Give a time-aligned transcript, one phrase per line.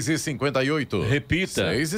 [0.00, 1.70] 6 e 58 Repita.
[1.70, 1.92] 6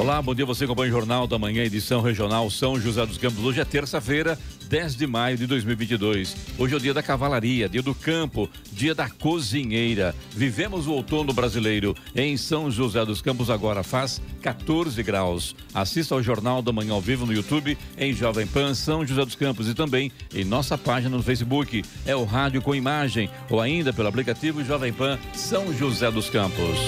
[0.00, 0.46] Olá, bom dia.
[0.46, 3.44] Você acompanha o Jornal da Manhã, edição regional São José dos Campos.
[3.44, 6.34] Hoje é terça-feira, 10 de maio de 2022.
[6.56, 10.14] Hoje é o dia da cavalaria, dia do campo, dia da cozinheira.
[10.34, 15.54] Vivemos o outono brasileiro em São José dos Campos, agora faz 14 graus.
[15.74, 19.34] Assista ao Jornal da Manhã ao vivo no YouTube, em Jovem Pan São José dos
[19.34, 21.84] Campos e também em nossa página no Facebook.
[22.06, 26.78] É o Rádio com Imagem ou ainda pelo aplicativo Jovem Pan São José dos Campos.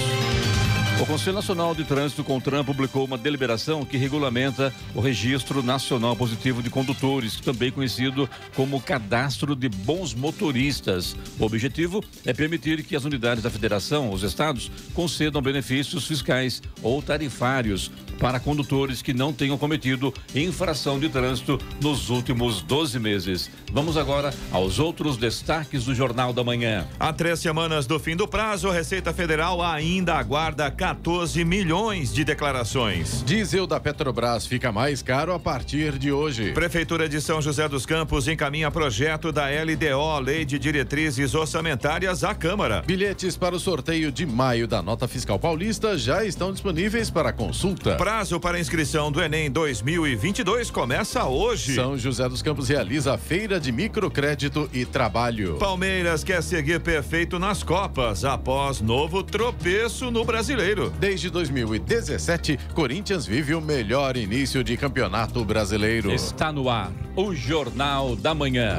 [1.02, 6.62] O Conselho Nacional de Trânsito Contran publicou uma deliberação que regulamenta o Registro Nacional Positivo
[6.62, 11.16] de Condutores, também conhecido como Cadastro de Bons Motoristas.
[11.40, 17.02] O objetivo é permitir que as unidades da federação, os estados, concedam benefícios fiscais ou
[17.02, 23.50] tarifários para condutores que não tenham cometido infração de trânsito nos últimos 12 meses.
[23.72, 26.86] Vamos agora aos outros destaques do Jornal da Manhã.
[27.00, 32.22] Há três semanas do fim do prazo, a Receita Federal ainda aguarda 14 milhões de
[32.22, 33.24] declarações.
[33.24, 36.52] Diesel da Petrobras fica mais caro a partir de hoje.
[36.52, 42.34] Prefeitura de São José dos Campos encaminha projeto da LDO, Lei de Diretrizes Orçamentárias, à
[42.34, 42.82] Câmara.
[42.86, 47.96] Bilhetes para o sorteio de maio da Nota Fiscal Paulista já estão disponíveis para consulta.
[47.96, 51.74] Prazo para inscrição do Enem 2022 começa hoje.
[51.74, 55.56] São José dos Campos realiza a feira de microcrédito e trabalho.
[55.56, 60.71] Palmeiras quer seguir perfeito nas Copas após novo tropeço no Brasileiro.
[60.98, 66.10] Desde 2017, Corinthians vive o melhor início de campeonato brasileiro.
[66.10, 68.78] Está no ar o Jornal da Manhã.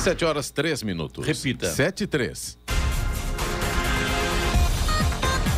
[0.00, 1.26] Sete horas, três minutos.
[1.26, 1.70] Repita.
[1.70, 2.56] Sete e três.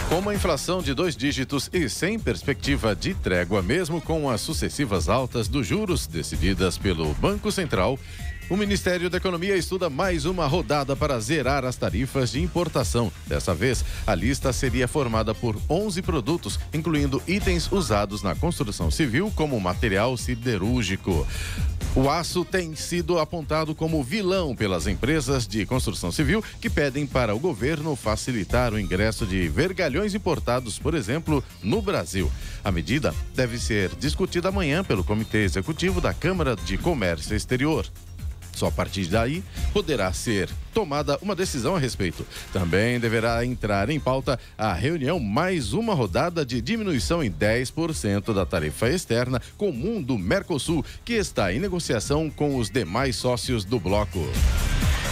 [0.09, 5.09] Com uma inflação de dois dígitos e sem perspectiva de trégua, mesmo com as sucessivas
[5.09, 7.97] altas dos juros decididas pelo Banco Central,
[8.53, 13.11] o Ministério da Economia estuda mais uma rodada para zerar as tarifas de importação.
[13.27, 19.33] Dessa vez, a lista seria formada por 11 produtos, incluindo itens usados na construção civil
[19.35, 21.27] como material siderúrgico.
[21.97, 27.35] O aço tem sido apontado como vilão pelas empresas de construção civil que pedem para
[27.35, 32.31] o governo facilitar o ingresso de vergalhões importados, por exemplo, no Brasil.
[32.63, 37.87] A medida deve ser discutida amanhã pelo Comitê Executivo da Câmara de Comércio Exterior.
[38.53, 39.43] Só a partir daí
[39.73, 42.27] poderá ser tomada uma decisão a respeito.
[42.53, 48.47] Também deverá entrar em pauta a reunião mais uma rodada de diminuição em 10% da
[48.47, 54.21] tarifa externa comum do Mercosul, que está em negociação com os demais sócios do bloco.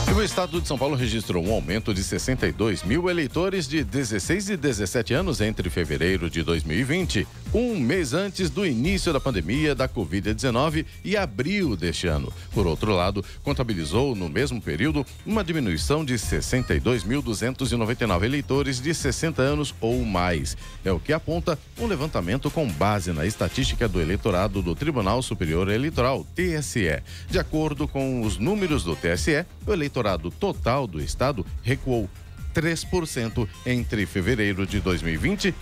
[0.07, 4.49] E o estado de São Paulo registrou um aumento de 62 mil eleitores de 16
[4.49, 7.20] e 17 anos entre fevereiro de 2020,
[7.53, 12.31] um mês antes do início da pandemia da Covid-19 e abril deste ano.
[12.53, 19.75] Por outro lado, contabilizou no mesmo período uma diminuição de 62.299 eleitores de 60 anos
[19.81, 20.55] ou mais.
[20.85, 25.69] É o que aponta um levantamento com base na estatística do eleitorado do Tribunal Superior
[25.69, 27.01] Eleitoral, TSE.
[27.29, 32.09] De acordo com os números do TSE, o eleitorado total do estado recuou
[32.53, 35.53] 3% entre fevereiro de 2020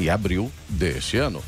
[0.00, 1.42] e abril deste ano.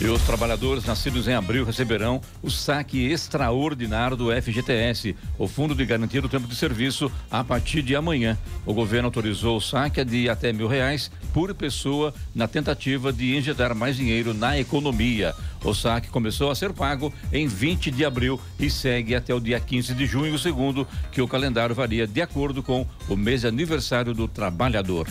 [0.00, 5.84] E os trabalhadores nascidos em abril receberão o saque extraordinário do FGTS, o Fundo de
[5.84, 8.38] Garantia do Tempo de Serviço, a partir de amanhã.
[8.64, 13.74] O governo autorizou o saque de até mil reais por pessoa na tentativa de injetar
[13.74, 15.34] mais dinheiro na economia.
[15.64, 19.58] O saque começou a ser pago em 20 de abril e segue até o dia
[19.58, 24.14] 15 de junho, segundo que o calendário varia de acordo com o mês de aniversário
[24.14, 25.08] do trabalhador.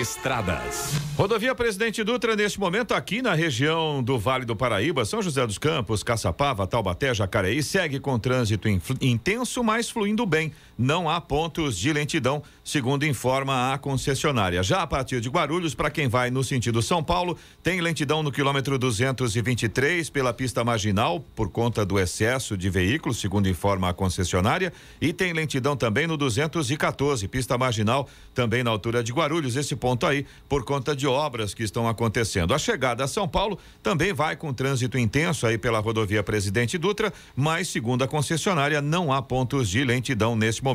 [0.00, 0.92] Estradas.
[1.16, 5.56] Rodovia Presidente Dutra, neste momento, aqui na região do Vale do Paraíba, São José dos
[5.56, 8.68] Campos, Caçapava, Taubaté, Jacareí, segue com trânsito
[9.00, 10.52] intenso, mas fluindo bem.
[10.78, 14.62] Não há pontos de lentidão, segundo informa a concessionária.
[14.62, 18.30] Já a partir de Guarulhos, para quem vai no sentido São Paulo, tem lentidão no
[18.30, 24.72] quilômetro 223 pela pista marginal, por conta do excesso de veículos, segundo informa a concessionária,
[25.00, 29.56] e tem lentidão também no 214, pista marginal, também na altura de Guarulhos.
[29.56, 32.54] Esse ponto aí, por conta de obras que estão acontecendo.
[32.54, 37.12] A chegada a São Paulo também vai com trânsito intenso aí pela rodovia Presidente Dutra,
[37.34, 40.67] mas segundo a concessionária não há pontos de lentidão neste momento.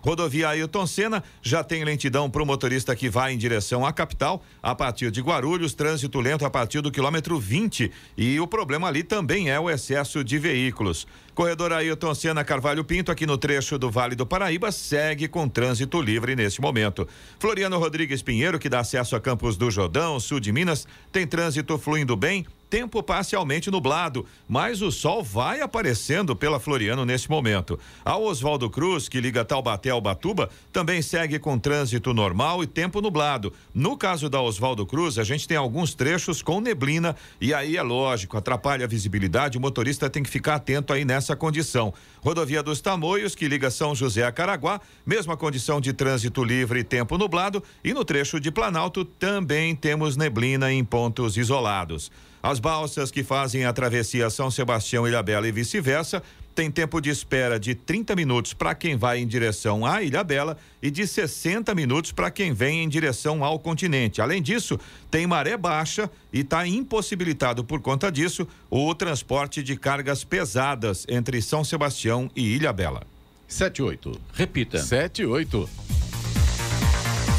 [0.00, 4.42] Rodovia Ailton Senna já tem lentidão para o motorista que vai em direção à capital,
[4.62, 9.02] a partir de Guarulhos, trânsito lento a partir do quilômetro 20 e o problema ali
[9.02, 11.06] também é o excesso de veículos.
[11.34, 16.00] Corredor Ailton Senna Carvalho Pinto, aqui no trecho do Vale do Paraíba, segue com trânsito
[16.00, 17.08] livre neste momento.
[17.38, 21.78] Floriano Rodrigues Pinheiro, que dá acesso a Campos do Jordão, sul de Minas, tem trânsito
[21.78, 27.78] fluindo bem tempo parcialmente nublado, mas o sol vai aparecendo pela Floriano neste momento.
[28.02, 33.02] A Oswaldo Cruz, que liga Taubaté ao Batuba, também segue com trânsito normal e tempo
[33.02, 33.52] nublado.
[33.74, 37.82] No caso da Oswaldo Cruz, a gente tem alguns trechos com neblina e aí é
[37.82, 41.94] lógico, atrapalha a visibilidade, o motorista tem que ficar atento aí nessa condição.
[42.20, 46.84] Rodovia dos Tamoios, que liga São José a Caraguá, mesma condição de trânsito livre e
[46.84, 52.10] tempo nublado, e no trecho de Planalto também temos neblina em pontos isolados.
[52.42, 56.20] As balsas que fazem a travessia São Sebastião, Ilhabela e vice-versa
[56.54, 60.90] têm tempo de espera de 30 minutos para quem vai em direção à Ilhabela e
[60.90, 64.20] de 60 minutos para quem vem em direção ao continente.
[64.20, 64.78] Além disso,
[65.10, 71.40] tem maré baixa e está impossibilitado por conta disso o transporte de cargas pesadas entre
[71.42, 73.06] São Sebastião e Ilhabela.
[73.48, 74.20] 78.
[74.32, 74.78] Repita.
[74.78, 75.68] 78.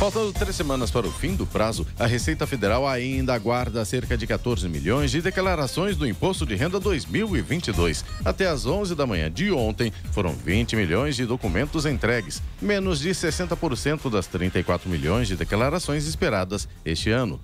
[0.04, 4.28] Faltando três semanas para o fim do prazo, a Receita Federal ainda aguarda cerca de
[4.28, 8.04] 14 milhões de declarações do Imposto de Renda 2022.
[8.26, 13.12] Até às 11 da manhã de ontem, foram 20 milhões de documentos entregues, menos de
[13.12, 17.40] 60% das 34 milhões de declarações esperadas este ano.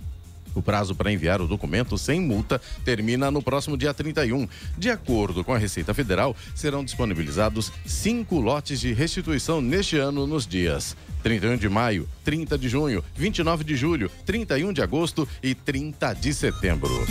[0.55, 4.47] O prazo para enviar o documento sem multa termina no próximo dia 31.
[4.77, 10.45] De acordo com a Receita Federal, serão disponibilizados cinco lotes de restituição neste ano nos
[10.45, 16.13] dias 31 de maio, 30 de junho, 29 de julho, 31 de agosto e 30
[16.13, 17.05] de setembro.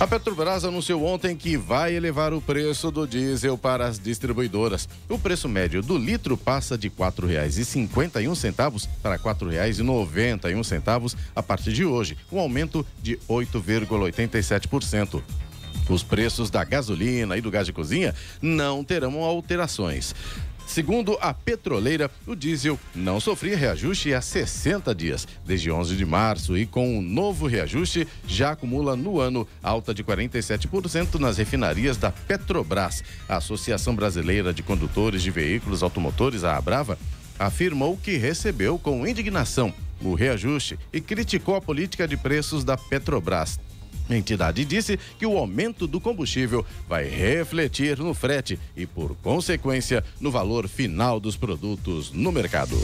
[0.00, 4.88] A Petrobras anunciou ontem que vai elevar o preço do diesel para as distribuidoras.
[5.08, 11.84] O preço médio do litro passa de R$ 4,51 para R$ 4,91 a partir de
[11.84, 15.20] hoje, um aumento de 8,87%.
[15.88, 20.14] Os preços da gasolina e do gás de cozinha não terão alterações.
[20.68, 26.58] Segundo a petroleira, o diesel não sofria reajuste há 60 dias, desde 11 de março,
[26.58, 32.12] e com um novo reajuste já acumula no ano alta de 47% nas refinarias da
[32.12, 33.02] Petrobras.
[33.26, 36.98] A Associação Brasileira de Condutores de Veículos Automotores, a Abrava,
[37.38, 39.72] afirmou que recebeu com indignação
[40.02, 43.58] o reajuste e criticou a política de preços da Petrobras.
[44.08, 50.02] A entidade disse que o aumento do combustível vai refletir no frete e, por consequência,
[50.20, 52.76] no valor final dos produtos no mercado.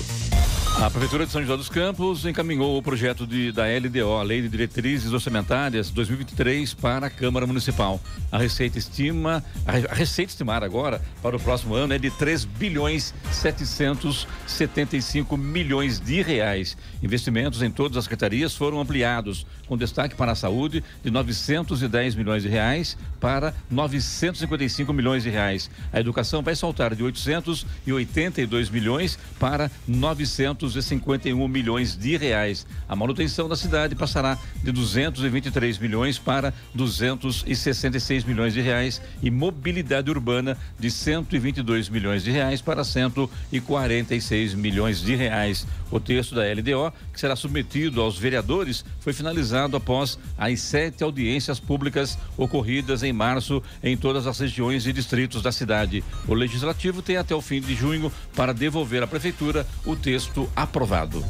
[0.76, 4.42] A Prefeitura de São José dos Campos encaminhou o projeto de, da LDO, a Lei
[4.42, 8.00] de Diretrizes Orçamentárias 2023, para a Câmara Municipal.
[8.30, 13.14] A receita estima, a receita estimada agora para o próximo ano é de 3 bilhões
[13.30, 16.76] 775 milhões de reais.
[17.00, 22.42] Investimentos em todas as secretarias foram ampliados, com destaque para a saúde de 910 milhões
[22.42, 25.70] de reais para 955 milhões de reais.
[25.92, 32.66] A educação vai saltar de 882 milhões para 900 251 milhões de reais.
[32.88, 40.11] A manutenção da cidade passará de 223 milhões para 266 milhões de reais e mobilidade
[40.11, 45.66] urbana de 122 milhões de reais para 146 milhões de reais.
[45.90, 51.61] O texto da LDO, que será submetido aos vereadores, foi finalizado após as sete audiências
[51.61, 56.02] públicas ocorridas em março em todas as regiões e distritos da cidade.
[56.26, 61.25] O legislativo tem até o fim de junho para devolver à prefeitura o texto aprovado.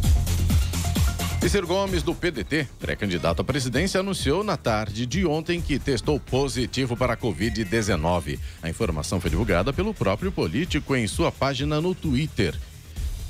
[1.49, 6.97] Ciro Gomes, do PDT, pré-candidato à presidência, anunciou na tarde de ontem que testou positivo
[6.97, 8.39] para a Covid-19.
[8.63, 12.59] A informação foi divulgada pelo próprio político em sua página no Twitter.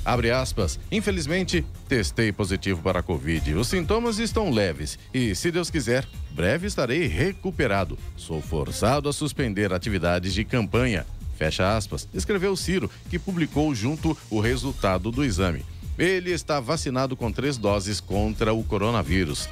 [0.03, 0.79] Abre aspas.
[0.91, 3.53] Infelizmente, testei positivo para a Covid.
[3.55, 7.97] Os sintomas estão leves e, se Deus quiser, breve estarei recuperado.
[8.15, 11.05] Sou forçado a suspender atividades de campanha.
[11.37, 12.07] Fecha aspas.
[12.13, 15.65] Escreveu Ciro, que publicou junto o resultado do exame.
[15.97, 19.47] Ele está vacinado com três doses contra o coronavírus.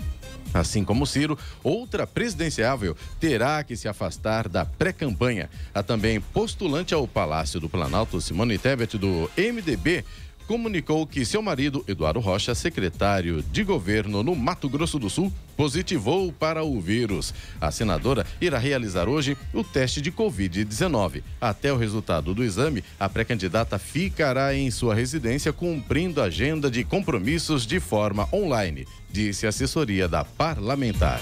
[0.54, 5.50] Assim como Ciro, outra presidenciável terá que se afastar da pré-campanha.
[5.74, 10.06] A também postulante ao Palácio do Planalto, Simone Tebet, do MDB,
[10.48, 16.32] comunicou que seu marido, Eduardo Rocha, secretário de governo no Mato Grosso do Sul, positivou
[16.32, 17.34] para o vírus.
[17.62, 21.24] A senadora irá realizar hoje o teste de Covid-19.
[21.40, 26.84] Até o resultado do exame, a pré-candidata ficará em sua residência cumprindo a agenda de
[26.84, 31.22] compromissos de forma online, disse a assessoria da parlamentar.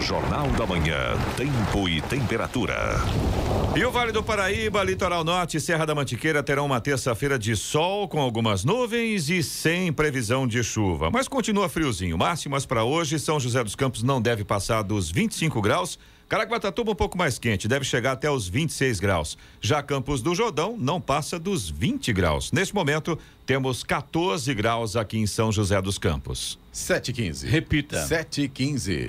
[0.00, 2.96] No Jornal da Manhã, tempo e temperatura.
[3.76, 7.54] E o Vale do Paraíba, Litoral Norte e Serra da Mantiqueira terão uma terça-feira de
[7.54, 11.10] sol com algumas nuvens e sem previsão de chuva.
[11.10, 12.16] Mas continua friozinho.
[12.16, 15.98] Máximas para hoje, São José dos Campos não deve passar dos 25 graus.
[16.30, 19.36] Caraguatatuba um pouco mais quente, deve chegar até os 26 graus.
[19.60, 22.50] Já Campos do Jordão não passa dos 20 graus.
[22.52, 26.58] Neste momento, temos 14 graus aqui em São José dos Campos.
[26.72, 27.46] 7h15.
[27.46, 28.06] Repita.
[28.06, 29.08] 7h15.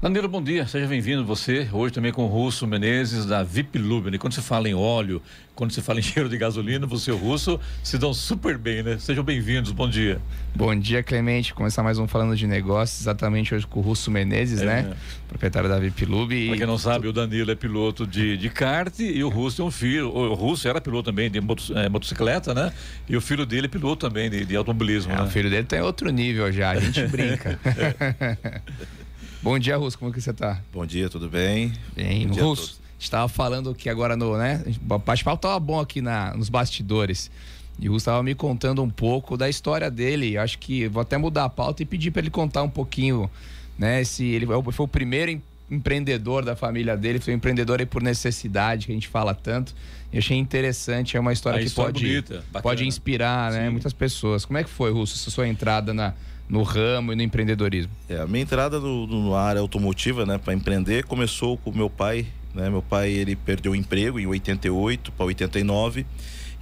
[0.00, 4.16] Danilo, bom dia, seja bem-vindo você, hoje também com o Russo Menezes da VIP Lube?
[4.18, 5.22] Quando se fala em óleo,
[5.54, 8.82] quando se fala em cheiro de gasolina, você e o Russo se dão super bem,
[8.82, 8.98] né?
[8.98, 10.20] Sejam bem-vindos, bom dia.
[10.54, 14.60] Bom dia, Clemente, começar mais um Falando de Negócios, exatamente hoje com o Russo Menezes,
[14.60, 14.66] É.
[14.66, 14.96] né?
[15.28, 16.48] Proprietário da VIP Lube.
[16.48, 19.64] Pra quem não sabe, o Danilo é piloto de, de kart e o Russo é
[19.64, 22.70] um filho, o Russo era piloto também de eh, motocicleta, né?
[23.08, 25.22] E o filho dele é piloto também de, de automobilismo, É, né?
[25.22, 27.58] o filho dele tá em outro nível já, a gente brinca.
[29.42, 30.60] Bom dia, Russo, como que você tá?
[30.72, 31.72] Bom dia, tudo bem?
[31.94, 32.80] Bem, Bom Russo, todos.
[32.80, 34.64] a gente tava falando que agora no, né?
[34.90, 37.30] O bate-papo tava bom aqui na, nos bastidores.
[37.78, 40.36] E o Russo tava me contando um pouco da história dele.
[40.38, 43.30] Acho que vou até mudar a pauta e pedir para ele contar um pouquinho,
[43.78, 44.02] né?
[44.02, 47.78] Se ele foi o- foi o primeiro em- empreendedor da família dele, foi um empreendedor
[47.80, 49.74] aí por necessidade, que a gente fala tanto.
[50.12, 53.66] E achei interessante, é uma história A que história pode, bonita, pode inspirar, né?
[53.66, 53.70] Sim.
[53.70, 54.44] Muitas pessoas.
[54.44, 56.14] Como é que foi, Russo, essa sua entrada na,
[56.48, 57.90] no ramo e no empreendedorismo?
[58.08, 61.90] É, a minha entrada no, no- na área automotiva, né, para empreender, começou com meu
[61.90, 62.70] pai, né?
[62.70, 66.06] Meu pai, ele perdeu o emprego em 88 para 89.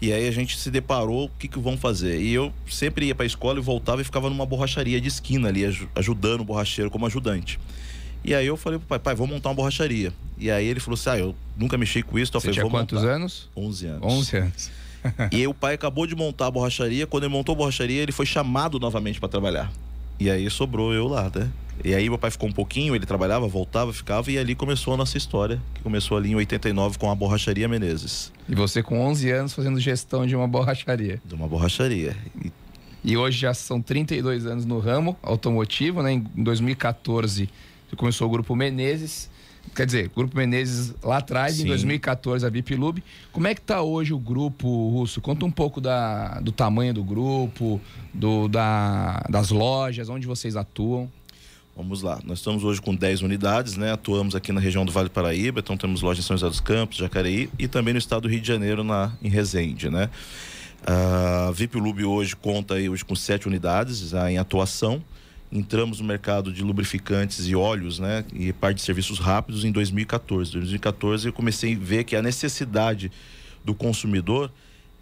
[0.03, 2.21] E aí a gente se deparou, o que que vamos fazer?
[2.21, 5.49] E eu sempre ia para a escola e voltava e ficava numa borracharia de esquina
[5.49, 7.59] ali, aju- ajudando o borracheiro como ajudante.
[8.25, 10.13] E aí eu falei pro pai, pai, vamos montar uma borracharia.
[10.39, 12.31] E aí ele falou assim: "Ah, eu nunca mexi com isso".
[12.31, 13.15] Então eu Você falei, tinha "Vamos quantos montar".
[13.15, 13.49] anos?
[13.57, 14.03] 11 anos.
[14.13, 14.71] 11 anos.
[15.31, 17.07] E aí o pai acabou de montar a borracharia.
[17.07, 19.71] Quando ele montou a borracharia, ele foi chamado novamente para trabalhar.
[20.19, 21.51] E aí sobrou eu lá, né?
[21.85, 24.97] E aí meu pai ficou um pouquinho, ele trabalhava, voltava, ficava, e ali começou a
[24.97, 28.33] nossa história, que começou ali em 89 com a borracharia Menezes.
[28.49, 31.21] E você com 11 anos fazendo gestão de uma borracharia.
[31.25, 32.17] De uma borracharia.
[32.43, 32.53] E
[33.05, 36.13] E hoje já são 32 anos no ramo automotivo, né?
[36.13, 37.51] Em 2014
[37.87, 39.29] você começou o Grupo Menezes.
[39.75, 41.69] Quer dizer, Grupo Menezes lá atrás, em Sim.
[41.69, 43.03] 2014 a VIP Lube.
[43.33, 45.21] Como é que tá hoje o grupo russo?
[45.21, 47.81] Conta um pouco da, do tamanho do grupo,
[48.13, 51.11] do, da, das lojas, onde vocês atuam.
[51.77, 53.91] Vamos lá, nós estamos hoje com 10 unidades, né?
[53.91, 56.61] Atuamos aqui na região do Vale do Paraíba, então temos loja em São José dos
[56.61, 60.09] Campos, Jacareí e também no estado do Rio de Janeiro, na, em Resende, né?
[60.87, 65.03] A VIP Lube hoje conta aí hoje com sete unidades já em atuação.
[65.55, 68.25] Entramos no mercado de lubrificantes e óleos, né?
[68.35, 70.51] E parte de serviços rápidos em 2014.
[70.51, 73.13] Em 2014 eu comecei a ver que a necessidade
[73.65, 74.51] do consumidor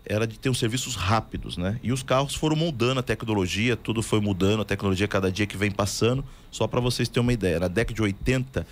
[0.04, 1.80] era de ter uns serviços rápidos, né?
[1.82, 5.56] E os carros foram mudando a tecnologia, tudo foi mudando, a tecnologia cada dia que
[5.56, 6.22] vem passando.
[6.50, 8.66] Só para vocês terem uma ideia, na década de 80,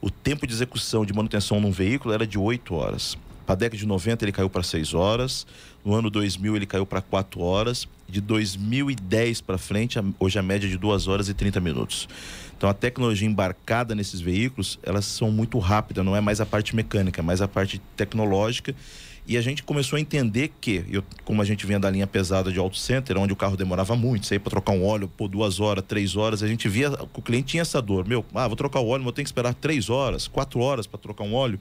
[0.00, 3.18] o tempo de execução de manutenção num veículo era de 8 horas.
[3.46, 5.46] A década de 90 ele caiu para 6 horas,
[5.84, 10.66] no ano 2000 ele caiu para 4 horas, de 2010 para frente, hoje a média
[10.66, 12.08] é de 2 horas e 30 minutos.
[12.56, 16.74] Então a tecnologia embarcada nesses veículos, elas são muito rápidas, não é mais a parte
[16.74, 18.74] mecânica, é mais a parte tecnológica.
[19.28, 22.52] E a gente começou a entender que, eu, como a gente vinha da linha pesada
[22.52, 25.58] de auto center, onde o carro demorava muito, sair para trocar um óleo por duas
[25.58, 28.06] horas, três horas, a gente via que o cliente tinha essa dor.
[28.06, 30.86] Meu, ah, vou trocar o óleo, mas eu tenho que esperar três horas, quatro horas
[30.86, 31.58] para trocar um óleo.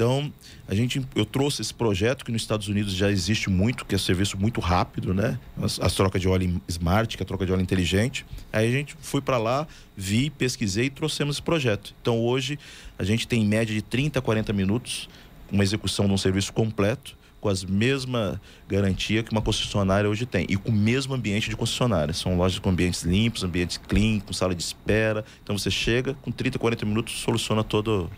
[0.00, 0.32] Então,
[0.66, 3.98] a gente, eu trouxe esse projeto que nos Estados Unidos já existe muito, que é
[3.98, 5.38] serviço muito rápido, né?
[5.62, 8.24] As, as trocas de óleo smart, que é a troca de óleo inteligente.
[8.50, 11.94] Aí a gente foi para lá, vi, pesquisei e trouxemos esse projeto.
[12.00, 12.58] Então, hoje,
[12.98, 15.06] a gente tem em média de 30 a 40 minutos
[15.52, 20.46] uma execução de um serviço completo com as mesma garantia que uma concessionária hoje tem
[20.48, 22.14] e com o mesmo ambiente de concessionária.
[22.14, 25.26] São lojas com ambientes limpos, ambientes clean, com sala de espera.
[25.42, 28.10] Então você chega, com 30, 40 minutos, soluciona todo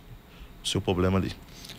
[0.62, 1.33] o seu problema ali.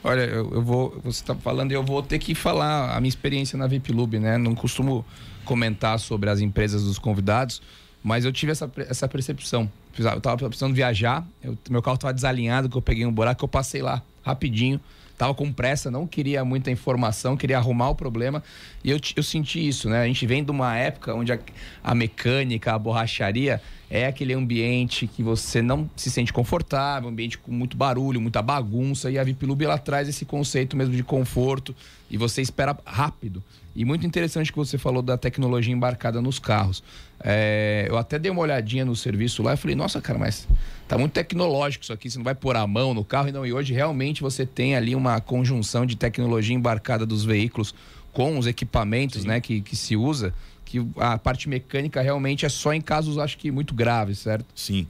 [0.03, 0.99] Olha, eu, eu vou.
[1.03, 4.19] Você está falando e eu vou ter que falar a minha experiência na VIP Lube,
[4.19, 4.37] né?
[4.37, 5.05] Não costumo
[5.45, 7.61] comentar sobre as empresas dos convidados,
[8.03, 9.69] mas eu tive essa, essa percepção.
[9.97, 13.47] Eu estava precisando viajar, eu, meu carro estava desalinhado, que eu peguei um buraco, eu
[13.47, 14.79] passei lá rapidinho
[15.23, 18.43] Tava com pressa, não queria muita informação, queria arrumar o problema.
[18.83, 20.01] E eu, eu senti isso, né?
[20.01, 21.39] A gente vem de uma época onde a,
[21.81, 27.53] a mecânica, a borracharia é aquele ambiente que você não se sente confortável, ambiente com
[27.53, 29.09] muito barulho, muita bagunça.
[29.09, 31.73] E a VIP Lube, ela traz esse conceito mesmo de conforto
[32.11, 33.41] e você espera rápido.
[33.75, 36.83] E muito interessante que você falou da tecnologia embarcada nos carros.
[37.23, 40.47] É, eu até dei uma olhadinha no serviço lá e falei, nossa, cara, mas
[40.87, 43.29] tá muito tecnológico isso aqui, você não vai pôr a mão no carro.
[43.29, 47.73] E, não, e hoje realmente você tem ali uma conjunção de tecnologia embarcada dos veículos
[48.11, 52.73] com os equipamentos né, que, que se usa, que a parte mecânica realmente é só
[52.73, 54.45] em casos, acho que, muito graves, certo?
[54.53, 54.87] Sim.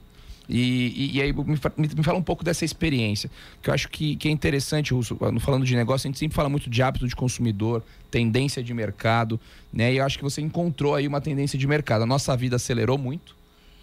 [0.48, 1.58] E, e, e aí me,
[1.96, 3.30] me, fala um pouco dessa experiência,
[3.62, 6.48] que eu acho que, que é interessante, Russo, falando de negócio, a gente sempre fala
[6.48, 9.40] muito de hábito de consumidor, tendência de mercado,
[9.72, 9.92] né?
[9.92, 12.02] E eu acho que você encontrou aí uma tendência de mercado.
[12.02, 13.34] A nossa vida acelerou muito,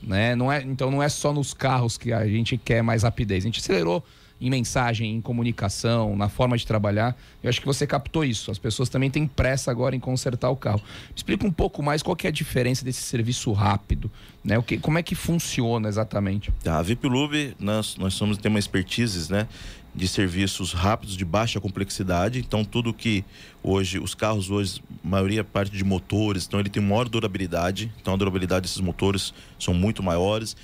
[0.02, 0.36] né?
[0.36, 3.44] Não é, então não é só nos carros que a gente quer mais rapidez.
[3.44, 4.04] A gente acelerou
[4.42, 7.16] em mensagem, em comunicação, na forma de trabalhar.
[7.44, 8.50] Eu acho que você captou isso.
[8.50, 10.82] As pessoas também têm pressa agora em consertar o carro.
[11.16, 14.12] Explica um pouco mais qual que é a diferença desse serviço rápido,
[14.44, 14.58] né?
[14.58, 16.52] O que, como é que funciona exatamente?
[16.66, 19.48] A VIP Lube, nós, nós somos, temos uma expertise, né?
[19.94, 22.40] de serviços rápidos de baixa complexidade.
[22.40, 23.26] Então, tudo que
[23.62, 27.92] hoje, os carros hoje, maioria parte de motores, então ele tem maior durabilidade.
[28.02, 30.56] Então, a durabilidade desses motores são muito maiores.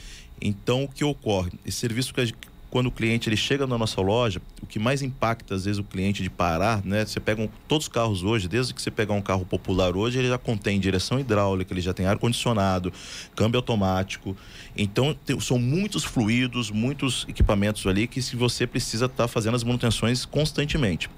[0.41, 1.51] Então, o que ocorre?
[1.65, 2.21] Esse serviço que
[2.69, 5.83] quando o cliente ele chega na nossa loja, o que mais impacta às vezes o
[5.83, 7.05] cliente de parar, né?
[7.05, 10.19] Você pega um, todos os carros hoje, desde que você pegar um carro popular hoje,
[10.19, 12.91] ele já contém direção hidráulica, ele já tem ar condicionado,
[13.35, 14.35] câmbio automático.
[14.75, 19.55] Então tem, são muitos fluidos, muitos equipamentos ali que se você precisa estar tá fazendo
[19.55, 21.09] as manutenções constantemente.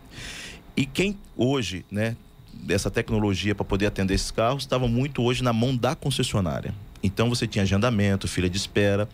[0.77, 2.15] E quem hoje, né,
[2.53, 6.73] dessa tecnologia para poder atender esses carros estava muito hoje na mão da concessionária.
[7.01, 9.07] Então você tinha agendamento, fila de espera.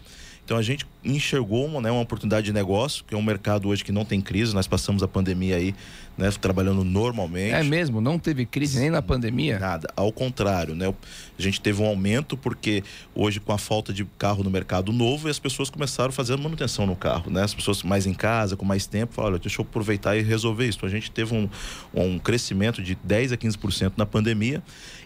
[0.45, 3.83] Então a gente enxergou uma, né, uma oportunidade de negócio, que é um mercado hoje
[3.83, 5.73] que não tem crise, nós passamos a pandemia aí,
[6.15, 7.51] né, trabalhando normalmente.
[7.51, 9.57] É mesmo, não teve crise nem na pandemia?
[9.57, 10.93] Nada, ao contrário, né?
[11.37, 15.27] A gente teve um aumento porque hoje com a falta de carro no mercado novo,
[15.27, 17.41] as pessoas começaram a fazer manutenção no carro, né?
[17.41, 20.67] As pessoas mais em casa, com mais tempo, falaram, olha, deixa eu aproveitar e resolver
[20.67, 20.85] isso.
[20.85, 21.49] A gente teve um,
[21.91, 24.61] um crescimento de 10 a 15% na pandemia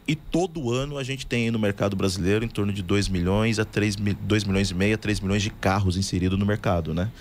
[0.10, 3.65] e todo ano a gente tem no mercado brasileiro em torno de 2 milhões a
[3.65, 7.12] 3 2 milhões e meio a 3 milhões de carros inseridos no mercado, né?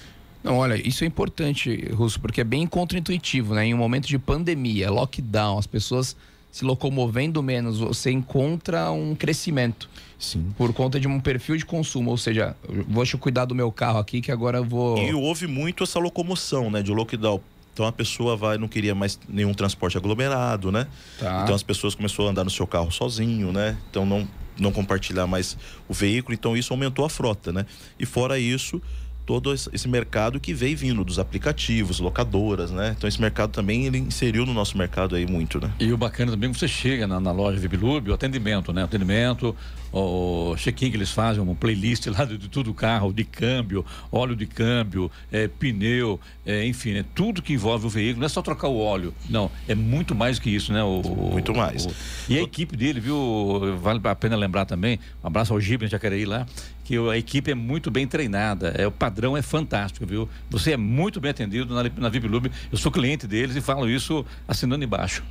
[0.42, 3.66] Não, olha, isso é importante, Russo, porque é bem contraintuitivo, né?
[3.66, 6.16] Em um momento de pandemia, lockdown, as pessoas
[6.51, 9.90] se locomovendo menos, você encontra um crescimento.
[10.18, 10.46] Sim.
[10.57, 12.57] Por conta de um perfil de consumo, ou seja,
[12.88, 14.96] vou cuidar do meu carro aqui que agora eu vou.
[14.96, 16.83] E houve muito essa locomoção, né?
[16.83, 17.38] De lockdown
[17.79, 20.88] então a pessoa vai, não queria mais nenhum transporte aglomerado, né?
[21.17, 21.43] Tá.
[21.45, 23.79] Então as pessoas começaram a andar no seu carro sozinho, né?
[23.88, 24.27] Então não,
[24.59, 25.57] não compartilhar mais
[25.88, 27.64] o veículo, então isso aumentou a frota, né?
[27.97, 28.83] E fora isso,
[29.25, 32.97] todo esse mercado que veio vindo dos aplicativos, locadoras, né?
[32.99, 35.71] Então esse mercado também ele inseriu no nosso mercado aí muito, né?
[35.79, 38.83] E o bacana também você chega na, na loja Vibilube, o atendimento, né?
[38.83, 39.55] O atendimento,
[39.92, 44.37] o check-in que eles fazem, uma playlist lá de, de tudo carro, de câmbio, óleo
[44.37, 48.42] de câmbio, é, pneu, é, enfim, é tudo que envolve o veículo, não é só
[48.42, 50.83] trocar o óleo, não, é muito mais que isso, né?
[50.83, 51.87] O, muito mais.
[51.87, 51.94] O,
[52.29, 53.79] e a equipe dele, viu?
[53.81, 56.46] Vale a pena lembrar também, um abraço ao Gibre Jacareí lá,
[56.85, 60.29] que a equipe é muito bem treinada, é, o padrão é fantástico, viu?
[60.51, 62.29] Você é muito bem atendido na, na VIP
[62.72, 65.22] eu sou cliente deles e falo isso assinando embaixo.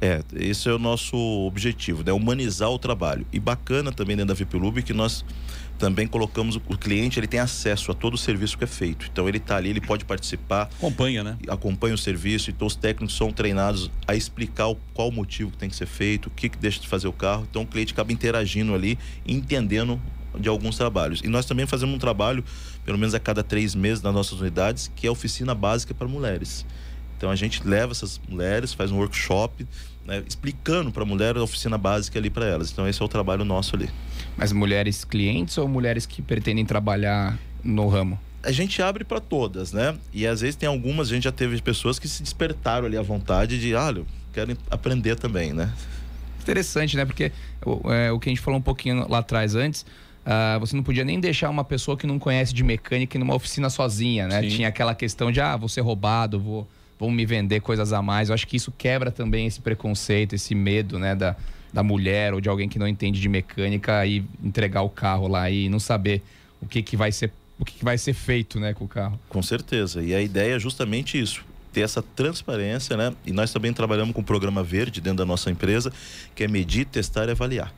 [0.00, 2.12] É, esse é o nosso objetivo, né?
[2.12, 3.26] Humanizar o trabalho.
[3.32, 5.24] E bacana também dentro da VIP que nós
[5.78, 9.08] também colocamos o cliente, ele tem acesso a todo o serviço que é feito.
[9.10, 10.68] Então ele está ali, ele pode participar.
[10.76, 11.38] Acompanha, né?
[11.48, 15.56] Acompanha o serviço, então os técnicos são treinados a explicar o, qual o motivo que
[15.56, 17.46] tem que ser feito, o que, que deixa de fazer o carro.
[17.48, 20.00] Então o cliente acaba interagindo ali, entendendo
[20.38, 21.20] de alguns trabalhos.
[21.24, 22.44] E nós também fazemos um trabalho,
[22.84, 26.08] pelo menos a cada três meses nas nossas unidades, que é a oficina básica para
[26.08, 26.66] mulheres.
[27.18, 29.66] Então a gente leva essas mulheres, faz um workshop,
[30.06, 32.70] né, explicando para a mulher a oficina básica ali para elas.
[32.70, 33.90] Então esse é o trabalho nosso ali.
[34.36, 38.18] Mas mulheres clientes ou mulheres que pretendem trabalhar no ramo?
[38.40, 39.96] A gente abre para todas, né?
[40.14, 43.02] E às vezes tem algumas, a gente já teve pessoas que se despertaram ali à
[43.02, 43.92] vontade de, ah,
[44.32, 45.72] querem aprender também, né?
[46.40, 47.04] Interessante, né?
[47.04, 47.32] Porque
[47.90, 49.84] é, o que a gente falou um pouquinho lá atrás antes,
[50.28, 53.70] Uh, você não podia nem deixar uma pessoa que não conhece de mecânica numa oficina
[53.70, 54.42] sozinha, né?
[54.42, 54.48] Sim.
[54.48, 56.68] Tinha aquela questão de, ah, vou ser roubado, vou,
[56.98, 58.28] vão me vender coisas a mais.
[58.28, 61.36] Eu acho que isso quebra também esse preconceito, esse medo, né, da,
[61.72, 65.50] da mulher ou de alguém que não entende de mecânica e entregar o carro lá
[65.50, 66.22] e não saber
[66.60, 69.18] o que, que vai ser o que, que vai ser feito, né, com o carro.
[69.28, 70.00] Com certeza.
[70.00, 73.12] E a ideia é justamente isso ter essa transparência, né?
[73.26, 75.92] E nós também trabalhamos com o programa verde dentro da nossa empresa,
[76.34, 77.72] que é medir, testar e avaliar.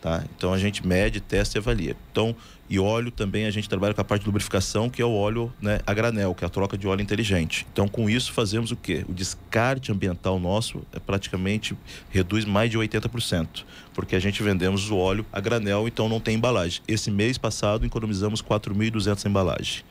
[0.00, 0.22] Tá?
[0.36, 1.96] Então a gente mede, testa e avalia.
[2.12, 2.36] Então,
[2.68, 5.52] e óleo também a gente trabalha com a parte de lubrificação, que é o óleo
[5.60, 7.66] né, a granel, que é a troca de óleo inteligente.
[7.72, 9.04] Então, com isso fazemos o quê?
[9.08, 11.76] O descarte ambiental nosso é praticamente
[12.10, 16.36] reduz mais de 80%, porque a gente vendemos o óleo a granel, então não tem
[16.36, 16.80] embalagem.
[16.88, 19.84] Esse mês passado economizamos 4.200 embalagens.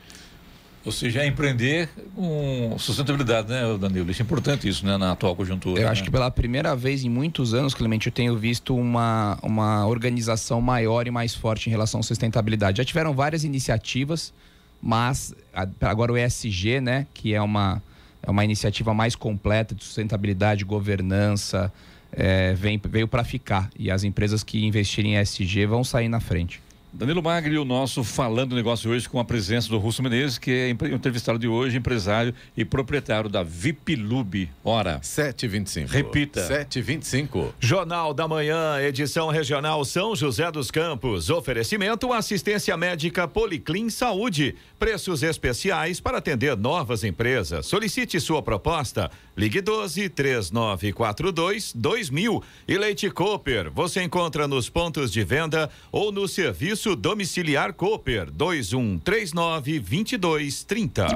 [0.84, 4.10] Ou seja, é empreender com sustentabilidade, né, Danilo?
[4.10, 5.80] Isso é importante isso, né, na atual conjuntura.
[5.80, 5.90] Eu né?
[5.90, 10.60] acho que pela primeira vez em muitos anos, Clemente, eu tenho visto uma, uma organização
[10.60, 12.78] maior e mais forte em relação à sustentabilidade.
[12.78, 14.34] Já tiveram várias iniciativas,
[14.82, 15.34] mas
[15.80, 17.82] agora o ESG, né, que é uma,
[18.22, 21.72] é uma iniciativa mais completa de sustentabilidade, governança,
[22.12, 23.70] é, vem, veio para ficar.
[23.78, 26.60] E as empresas que investirem em ESG vão sair na frente.
[26.96, 30.70] Danilo Magri, o nosso Falando Negócio hoje com a presença do Russo Menezes, que é
[30.70, 34.48] entrevistado de hoje, empresário e proprietário da VIP Lube.
[34.62, 35.00] Hora.
[35.00, 35.88] 7h25.
[35.88, 36.40] Repita.
[36.48, 37.48] 7h25.
[37.58, 41.30] Jornal da Manhã, edição regional São José dos Campos.
[41.30, 44.54] Oferecimento assistência médica Policlin Saúde.
[44.78, 47.66] Preços especiais para atender novas empresas.
[47.66, 49.10] Solicite sua proposta.
[49.36, 52.42] Ligue 12 3942 2000.
[52.68, 53.70] E Leite Cooper.
[53.70, 61.08] Você encontra nos pontos de venda ou no serviço Domiciliar Cooper 2139 2230.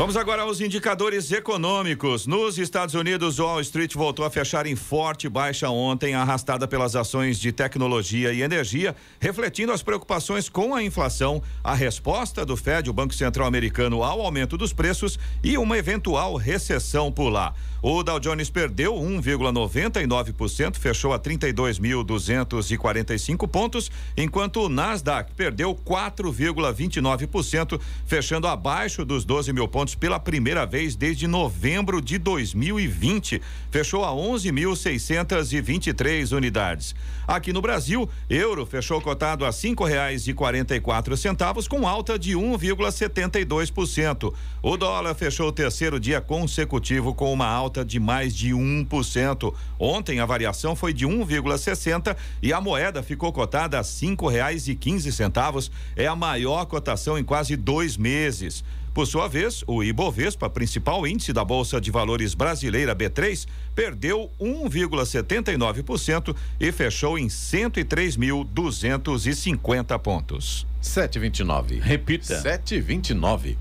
[0.00, 2.26] Vamos agora aos indicadores econômicos.
[2.26, 7.38] Nos Estados Unidos, Wall Street voltou a fechar em forte baixa ontem, arrastada pelas ações
[7.38, 12.94] de tecnologia e energia, refletindo as preocupações com a inflação, a resposta do Fed, o
[12.94, 17.54] Banco Central Americano, ao aumento dos preços e uma eventual recessão por lá.
[17.82, 28.46] O Dow Jones perdeu 1,99%, fechou a 32.245 pontos, enquanto o Nasdaq perdeu 4,29%, fechando
[28.46, 33.40] abaixo dos 12 mil pontos pela primeira vez desde novembro de 2020.
[33.70, 36.94] Fechou a 11.623 unidades.
[37.30, 41.86] Aqui no Brasil, euro fechou cotado a cinco reais e quarenta e quatro centavos com
[41.86, 44.34] alta de 1,72%.
[44.60, 49.54] O dólar fechou o terceiro dia consecutivo com uma alta de mais de 1%.
[49.78, 54.74] Ontem a variação foi de 1,60 e a moeda ficou cotada a cinco reais e
[54.74, 55.70] quinze centavos.
[55.94, 58.64] É a maior cotação em quase dois meses.
[58.92, 66.36] Por sua vez, o Ibovespa, principal índice da Bolsa de Valores brasileira B3, perdeu 1,79%
[66.58, 70.66] e fechou em 103.250 pontos.
[70.80, 71.80] 729.
[71.80, 72.40] Repita.
[72.40, 73.58] 729.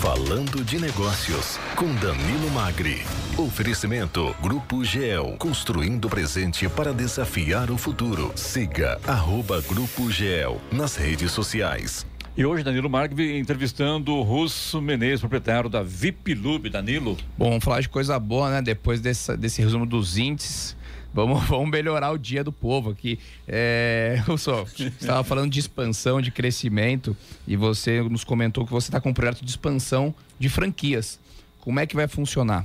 [0.00, 3.02] Falando de Negócios, com Danilo Magri.
[3.36, 8.32] Oferecimento Grupo GEL, construindo o presente para desafiar o futuro.
[8.34, 12.06] Siga arroba Grupo GEL nas redes sociais.
[12.40, 16.70] E hoje, Danilo Marque entrevistando o Russo Menezes, proprietário da VIP Lube.
[16.70, 17.18] Danilo.
[17.36, 18.62] Bom, vamos falar de coisa boa, né?
[18.62, 20.74] Depois dessa, desse resumo dos índices.
[21.12, 23.18] Vamos, vamos melhorar o dia do povo aqui.
[23.46, 27.14] É, Russo, você estava falando de expansão, de crescimento,
[27.46, 31.20] e você nos comentou que você está com um projeto de expansão de franquias.
[31.60, 32.64] Como é que vai funcionar?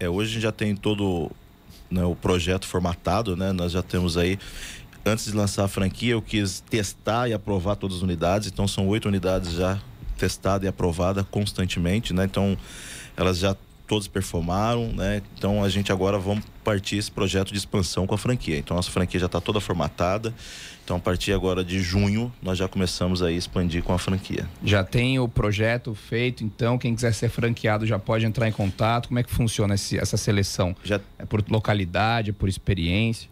[0.00, 1.30] É, hoje a gente já tem todo
[1.88, 3.52] né, o projeto formatado, né?
[3.52, 4.36] Nós já temos aí
[5.04, 8.48] antes de lançar a franquia, eu quis testar e aprovar todas as unidades.
[8.48, 9.80] Então, são oito unidades já
[10.16, 12.24] testadas e aprovadas constantemente, né?
[12.24, 12.56] Então,
[13.16, 15.20] elas já todas performaram, né?
[15.36, 18.56] Então, a gente agora vamos partir esse projeto de expansão com a franquia.
[18.56, 20.32] Então, nossa franquia já está toda formatada.
[20.84, 24.48] Então, a partir agora de junho, nós já começamos a expandir com a franquia.
[24.64, 29.08] Já tem o projeto feito, então quem quiser ser franqueado já pode entrar em contato.
[29.08, 30.74] Como é que funciona esse, essa seleção?
[30.82, 31.00] Já...
[31.18, 33.28] É por localidade, por experiência?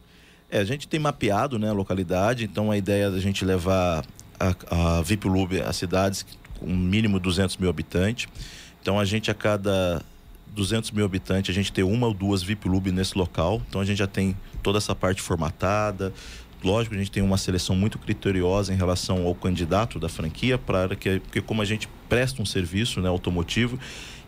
[0.51, 4.05] É, a gente tem mapeado né, a localidade, então a ideia é da gente levar
[4.39, 6.27] a, a VIP Lube a cidades
[6.59, 8.27] com um mínimo 200 mil habitantes.
[8.83, 10.03] Então a gente a cada
[10.49, 13.63] 200 mil habitantes, a gente tem uma ou duas VIP Lube nesse local.
[13.69, 16.13] Então a gente já tem toda essa parte formatada.
[16.65, 20.95] Lógico, a gente tem uma seleção muito criteriosa em relação ao candidato da franquia, para
[20.95, 23.79] que, porque como a gente presta um serviço né, automotivo,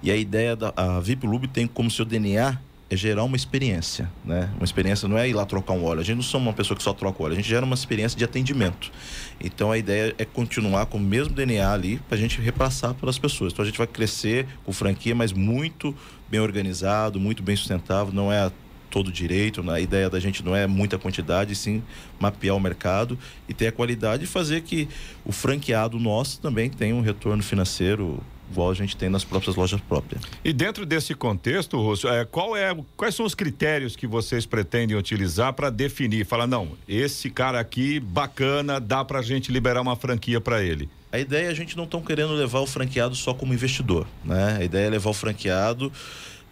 [0.02, 2.58] e a ideia da a VIP Lube tem como seu DNA
[2.92, 4.50] é gerar uma experiência, né?
[4.56, 6.00] Uma experiência não é ir lá trocar um óleo.
[6.00, 8.18] A gente não somos uma pessoa que só troca óleo, a gente gera uma experiência
[8.18, 8.92] de atendimento.
[9.40, 13.08] Então a ideia é continuar com o mesmo DNA ali para a gente repassar para
[13.08, 13.50] as pessoas.
[13.50, 15.96] Então a gente vai crescer com franquia, mas muito
[16.28, 18.12] bem organizado, muito bem sustentável.
[18.12, 18.52] Não é
[18.90, 19.62] todo direito.
[19.62, 19.72] Né?
[19.72, 21.82] A ideia da gente não é muita quantidade, sim
[22.20, 24.86] mapear o mercado e ter a qualidade e fazer que
[25.24, 29.80] o franqueado nosso também tenha um retorno financeiro igual a gente tem nas próprias lojas
[29.80, 30.22] próprias.
[30.44, 34.96] E dentro desse contexto, Russo, é, qual é, quais são os critérios que vocês pretendem
[34.96, 36.26] utilizar para definir?
[36.26, 40.88] Falar, não, esse cara aqui, bacana, dá para a gente liberar uma franquia para ele.
[41.10, 44.56] A ideia é a gente não estão querendo levar o franqueado só como investidor, né?
[44.60, 45.92] A ideia é levar o franqueado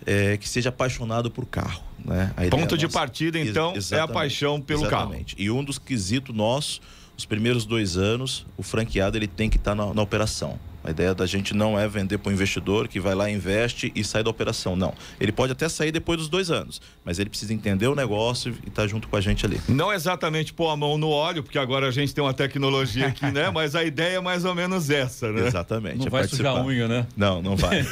[0.05, 2.33] é, que seja apaixonado por carro, né?
[2.51, 5.35] Ponto de partida, então, Ex é a paixão pelo exatamente.
[5.35, 5.47] carro.
[5.47, 6.81] E um dos quesitos nossos,
[7.17, 10.59] os primeiros dois anos, o franqueado ele tem que estar tá na, na operação.
[10.83, 14.03] A ideia da gente não é vender para o investidor que vai lá, investe e
[14.03, 14.77] sai da operação.
[14.77, 14.95] Não.
[15.21, 18.69] Ele pode até sair depois dos dois anos, mas ele precisa entender o negócio e
[18.69, 19.61] estar tá junto com a gente ali.
[19.69, 23.31] Não exatamente pôr a mão no óleo, porque agora a gente tem uma tecnologia aqui,
[23.31, 23.51] né?
[23.61, 25.47] Mas a ideia é mais ou menos essa, né?
[25.47, 25.99] Exatamente.
[25.99, 26.51] Não é vai participar.
[26.51, 27.07] sujar a unha, né?
[27.17, 27.85] Não, não vai.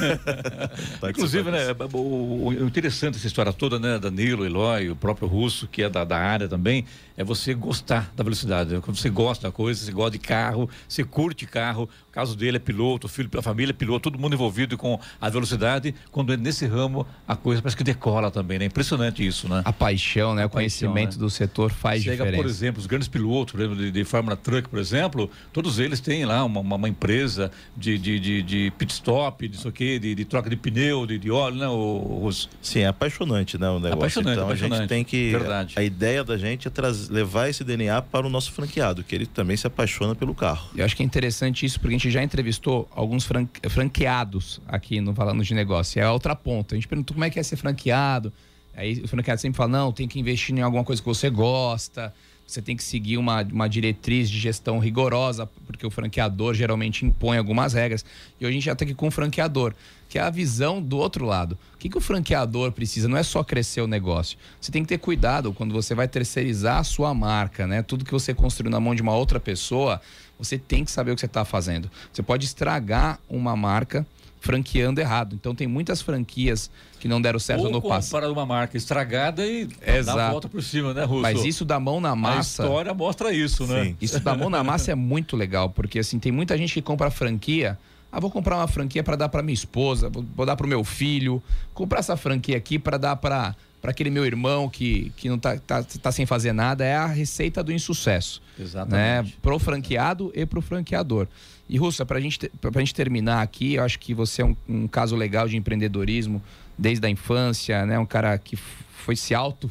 [1.09, 1.59] Inclusive, né?
[1.93, 3.99] O, o, interessante essa história toda, né?
[3.99, 6.85] Danilo, Eloy, o próprio Russo, que é da, da área também,
[7.17, 8.79] é você gostar da velocidade.
[8.81, 11.89] Quando você gosta da coisa, você gosta de carro, você curte carro.
[12.19, 15.29] O caso dele é piloto, o filho, a família piloto, todo mundo envolvido com a
[15.29, 15.95] velocidade.
[16.11, 18.65] Quando é nesse ramo, a coisa parece que decola também, né?
[18.65, 19.61] Impressionante isso, né?
[19.63, 20.43] A paixão, né?
[20.43, 21.19] A o conhecimento né?
[21.19, 22.43] do setor faz Chega, diferença.
[22.43, 26.43] por exemplo, os grandes pilotos, de, de Fórmula Truck, por exemplo, todos eles têm lá
[26.43, 30.25] uma, uma, uma empresa de, de, de, de, pit stop, de, isso aqui, de, de
[30.25, 31.69] troca de pneu, de, de óleo, né?
[31.69, 32.49] Os...
[32.61, 33.69] Sim, é apaixonante, né?
[33.69, 33.93] O negócio.
[33.93, 34.73] Apaixonante, então apaixonante.
[34.73, 35.31] a gente tem que.
[35.31, 35.75] Verdade.
[35.77, 39.25] A ideia da gente é trazer, levar esse DNA para o nosso franqueado, que ele
[39.25, 40.69] também se apaixona pelo carro.
[40.75, 43.27] Eu acho que é interessante isso, porque a gente já entrevistou alguns
[43.69, 45.99] franqueados aqui no Falando de Negócio.
[45.99, 46.75] É a outra ponta.
[46.75, 48.31] A gente perguntou como é que é ser franqueado.
[48.75, 52.13] Aí o franqueado sempre fala: não, tem que investir em alguma coisa que você gosta.
[52.49, 57.37] Você tem que seguir uma, uma diretriz de gestão rigorosa, porque o franqueador geralmente impõe
[57.37, 58.03] algumas regras.
[58.39, 59.75] E hoje a gente já está aqui com o franqueador,
[60.07, 61.55] que é a visão do outro lado.
[61.75, 63.07] O que, que o franqueador precisa?
[63.07, 64.35] Não é só crescer o negócio.
[64.59, 67.83] Você tem que ter cuidado quando você vai terceirizar a sua marca, né?
[67.83, 70.01] Tudo que você construiu na mão de uma outra pessoa,
[70.39, 71.91] você tem que saber o que você está fazendo.
[72.11, 74.07] Você pode estragar uma marca
[74.39, 75.35] franqueando errado.
[75.35, 78.21] Então tem muitas franquias que não deram certo Ou no passado.
[78.21, 80.17] para uma marca estragada e Exato.
[80.17, 81.21] dá a volta por cima, né, Russo?
[81.21, 82.63] Mas isso da mão na massa.
[82.63, 83.85] A história mostra isso, né?
[83.85, 83.97] Sim.
[84.01, 87.11] Isso da mão na massa é muito legal, porque assim, tem muita gente que compra
[87.11, 87.77] franquia.
[88.11, 90.83] Ah, vou comprar uma franquia para dar para minha esposa, vou dar para o meu
[90.83, 95.39] filho, comprar essa franquia aqui para dar para para aquele meu irmão que, que não
[95.39, 98.41] tá, tá, tá, sem fazer nada, é a receita do insucesso.
[98.57, 98.65] Né?
[98.65, 99.27] Exatamente.
[99.27, 99.33] Né?
[99.41, 101.27] Pro franqueado e pro franqueador.
[101.67, 104.87] E, Russa, para gente, a gente terminar aqui, eu acho que você é um, um,
[104.87, 106.41] caso legal de empreendedorismo
[106.77, 107.99] desde a infância, né?
[107.99, 109.69] Um cara que foi se auto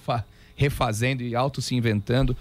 [0.54, 2.36] refazendo e auto se inventando.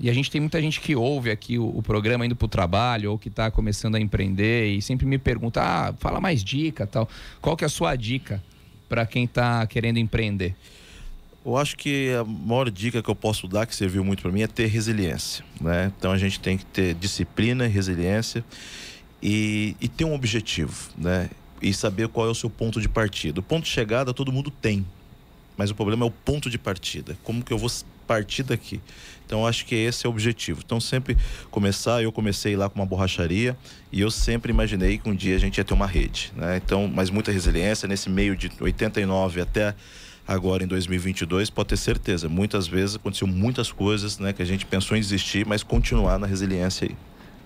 [0.00, 2.48] E a gente tem muita gente que ouve aqui o, o programa indo para o
[2.48, 6.86] trabalho ou que está começando a empreender e sempre me pergunta, ah, fala mais dica
[6.86, 7.08] tal.
[7.40, 8.42] Qual que é a sua dica
[8.88, 10.56] para quem está querendo empreender?
[11.44, 14.42] Eu acho que a maior dica que eu posso dar, que serviu muito para mim,
[14.42, 15.44] é ter resiliência.
[15.60, 15.92] Né?
[15.96, 18.44] Então a gente tem que ter disciplina resiliência
[19.20, 21.30] e, e ter um objetivo, né?
[21.60, 23.38] E saber qual é o seu ponto de partida.
[23.38, 24.84] O ponto de chegada todo mundo tem,
[25.56, 27.16] mas o problema é o ponto de partida.
[27.22, 27.70] Como que eu vou
[28.04, 28.80] partir daqui?
[29.24, 30.60] Então acho que esse é o objetivo.
[30.64, 31.16] Então sempre
[31.52, 33.56] começar, eu comecei lá com uma borracharia
[33.92, 36.56] e eu sempre imaginei que um dia a gente ia ter uma rede, né?
[36.56, 39.74] Então, mas muita resiliência nesse meio de 89 até
[40.32, 44.66] agora em 2022, pode ter certeza, muitas vezes aconteceu muitas coisas, né, que a gente
[44.66, 46.96] pensou em desistir, mas continuar na resiliência aí.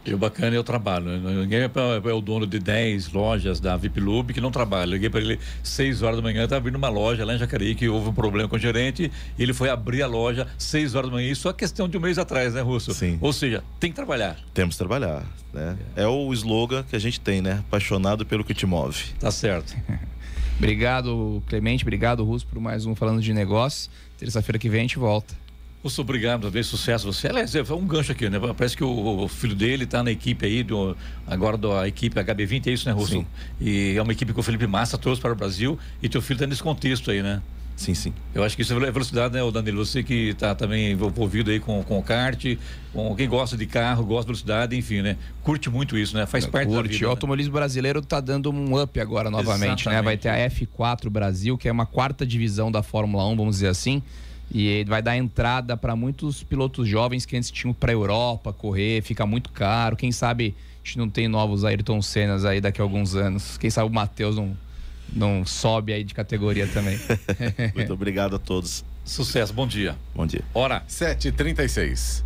[0.07, 1.07] E o bacana é o trabalho.
[1.07, 1.19] Né?
[1.43, 4.91] Ninguém é, é, o dono de 10 lojas da VIP Lube que não trabalha.
[4.91, 7.89] Liguei para ele 6 horas da manhã, estava abrindo uma loja lá em Jacareí, que
[7.89, 11.17] houve um problema com o gerente, e ele foi abrir a loja 6 horas da
[11.17, 11.29] manhã.
[11.29, 12.95] Isso é questão de um mês atrás, né, Russo?
[12.95, 13.19] Sim.
[13.21, 14.37] Ou seja, tem que trabalhar.
[14.55, 15.25] Temos que trabalhar.
[15.53, 15.77] Né?
[15.97, 16.05] É.
[16.05, 17.65] é o slogan que a gente tem, né?
[17.67, 19.07] Apaixonado pelo que te move.
[19.19, 19.75] Tá certo.
[20.59, 21.85] obrigado, Clemente.
[21.85, 23.91] Obrigado, Russo, por mais um Falando de Negócios.
[24.19, 25.35] Terça-feira que vem a gente volta.
[25.83, 27.29] Russo, obrigado, talvez sucesso você.
[27.29, 28.41] Aliás, é um gancho aqui, né?
[28.57, 32.67] Parece que o, o filho dele está na equipe aí, do, agora da equipe HB20,
[32.67, 33.13] é isso, né, Russo?
[33.13, 33.27] Sim.
[33.61, 36.37] E é uma equipe que o Felipe Massa trouxe para o Brasil e teu filho
[36.37, 37.41] está nesse contexto aí, né?
[37.77, 38.13] Sim, sim.
[38.35, 39.85] Eu acho que isso é velocidade, né, o Danilo?
[39.85, 42.43] Você que está também envolvido aí com, com o kart,
[42.93, 45.17] com quem gosta de carro, gosta de velocidade, enfim, né?
[45.43, 46.25] Curte muito isso, né?
[46.25, 46.83] Faz É, parte Curte.
[46.89, 47.05] da vida.
[47.05, 47.11] O né?
[47.11, 50.01] automobilismo brasileiro está dando um up agora novamente, né?
[50.01, 53.69] Vai ter a F4 Brasil, que é uma quarta divisão da Fórmula 1, vamos dizer
[53.69, 54.03] assim.
[54.51, 59.27] E vai dar entrada para muitos pilotos jovens que antes tinham para Europa correr, fica
[59.27, 59.97] muito caro.
[59.97, 63.59] Quem sabe a gente não tem novos Ayrton Sennas aí daqui a alguns anos.
[63.59, 64.57] Quem sabe o Matheus não,
[65.13, 66.99] não sobe aí de categoria também.
[67.75, 68.85] Muito obrigado a todos.
[69.05, 69.97] Sucesso, bom dia.
[70.15, 70.43] Bom dia.
[70.53, 72.26] Hora, 7h36.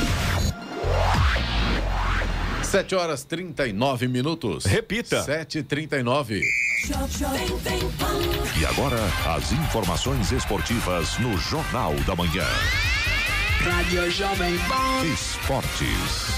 [2.71, 4.63] 7 horas 39 minutos.
[4.63, 5.25] Repita.
[5.25, 6.41] 7h39.
[8.57, 8.95] E agora,
[9.35, 12.45] as informações esportivas no Jornal da Manhã.
[13.59, 15.05] Rádio Jovem Pan.
[15.05, 16.29] Esportes.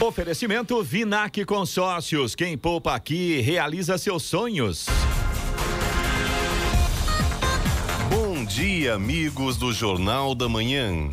[0.00, 2.36] Oferecimento Vinac Consórcios.
[2.36, 4.86] Quem poupa aqui realiza seus sonhos.
[8.08, 11.10] Bom dia, amigos do Jornal da Manhã.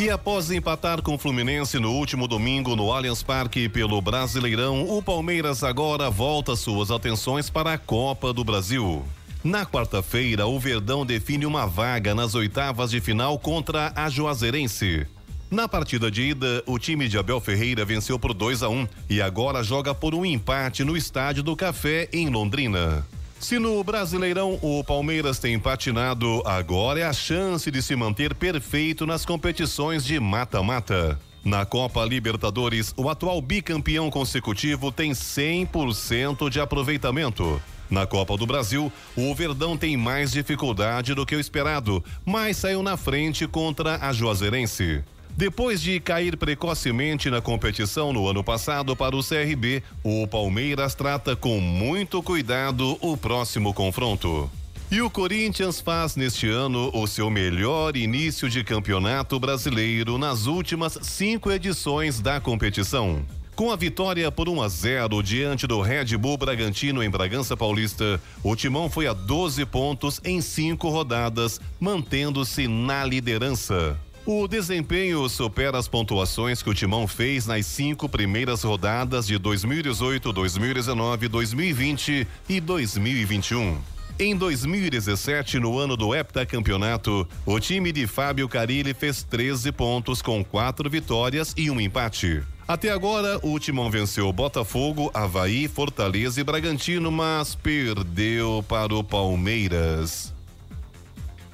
[0.00, 5.02] E após empatar com o Fluminense no último domingo no Allianz Parque pelo Brasileirão, o
[5.02, 9.04] Palmeiras agora volta suas atenções para a Copa do Brasil.
[9.42, 15.04] Na quarta-feira, o Verdão define uma vaga nas oitavas de final contra a Juazeirense.
[15.50, 19.20] Na partida de ida, o time de Abel Ferreira venceu por 2 a 1 e
[19.20, 23.04] agora joga por um empate no Estádio do Café em Londrina.
[23.40, 29.06] Se no Brasileirão o Palmeiras tem patinado, agora é a chance de se manter perfeito
[29.06, 31.18] nas competições de mata-mata.
[31.44, 37.62] Na Copa Libertadores, o atual bicampeão consecutivo tem 100% de aproveitamento.
[37.88, 42.82] Na Copa do Brasil, o Verdão tem mais dificuldade do que o esperado, mas saiu
[42.82, 45.02] na frente contra a Juazeirense.
[45.38, 51.36] Depois de cair precocemente na competição no ano passado para o CRB, o Palmeiras trata
[51.36, 54.50] com muito cuidado o próximo confronto.
[54.90, 60.98] E o Corinthians faz neste ano o seu melhor início de campeonato brasileiro nas últimas
[61.02, 63.24] cinco edições da competição.
[63.54, 68.20] Com a vitória por 1 a 0 diante do Red Bull Bragantino em Bragança Paulista,
[68.42, 73.96] o Timão foi a 12 pontos em cinco rodadas, mantendo-se na liderança.
[74.30, 80.30] O desempenho supera as pontuações que o Timão fez nas cinco primeiras rodadas de 2018,
[80.34, 83.78] 2019, 2020 e 2021.
[84.18, 90.44] Em 2017, no ano do heptacampeonato, o time de Fábio Carilli fez 13 pontos com
[90.44, 92.42] quatro vitórias e um empate.
[92.68, 100.36] Até agora, o Timão venceu Botafogo, Havaí, Fortaleza e Bragantino, mas perdeu para o Palmeiras.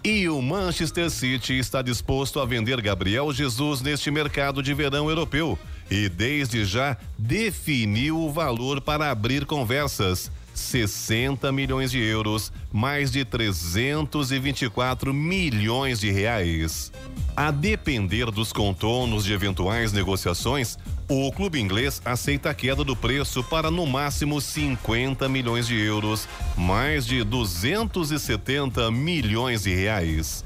[0.05, 5.59] E o Manchester City está disposto a vender Gabriel Jesus neste mercado de verão europeu
[5.90, 10.31] e desde já definiu o valor para abrir conversas.
[10.55, 16.93] 60 milhões de euros, mais de 324 milhões de reais.
[17.37, 23.43] A depender dos contornos de eventuais negociações, o clube inglês aceita a queda do preço
[23.45, 30.45] para no máximo 50 milhões de euros, mais de 270 milhões de reais.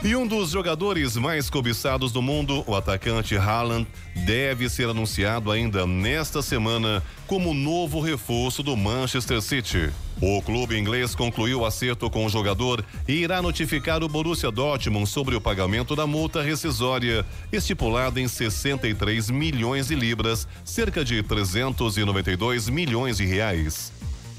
[0.00, 3.84] E um dos jogadores mais cobiçados do mundo, o atacante Haaland,
[4.24, 9.90] deve ser anunciado ainda nesta semana como novo reforço do Manchester City.
[10.22, 15.08] O clube inglês concluiu o acerto com o jogador e irá notificar o Borussia Dortmund
[15.08, 22.68] sobre o pagamento da multa rescisória, estipulada em 63 milhões de libras, cerca de 392
[22.68, 23.92] milhões de reais.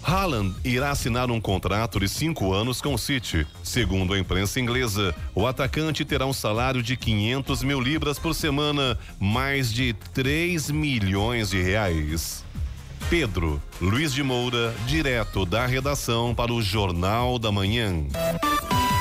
[0.03, 3.45] Haaland irá assinar um contrato de cinco anos com o City.
[3.63, 8.97] Segundo a imprensa inglesa, o atacante terá um salário de 500 mil libras por semana,
[9.19, 12.43] mais de 3 milhões de reais.
[13.09, 18.05] Pedro Luiz de Moura, direto da redação para o Jornal da Manhã.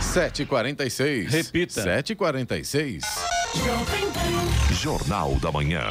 [0.00, 1.30] 7h46.
[1.30, 1.82] Repita.
[1.82, 3.00] 7h46.
[4.72, 5.82] Jornal da Manhã.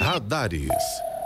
[0.00, 0.68] Radares.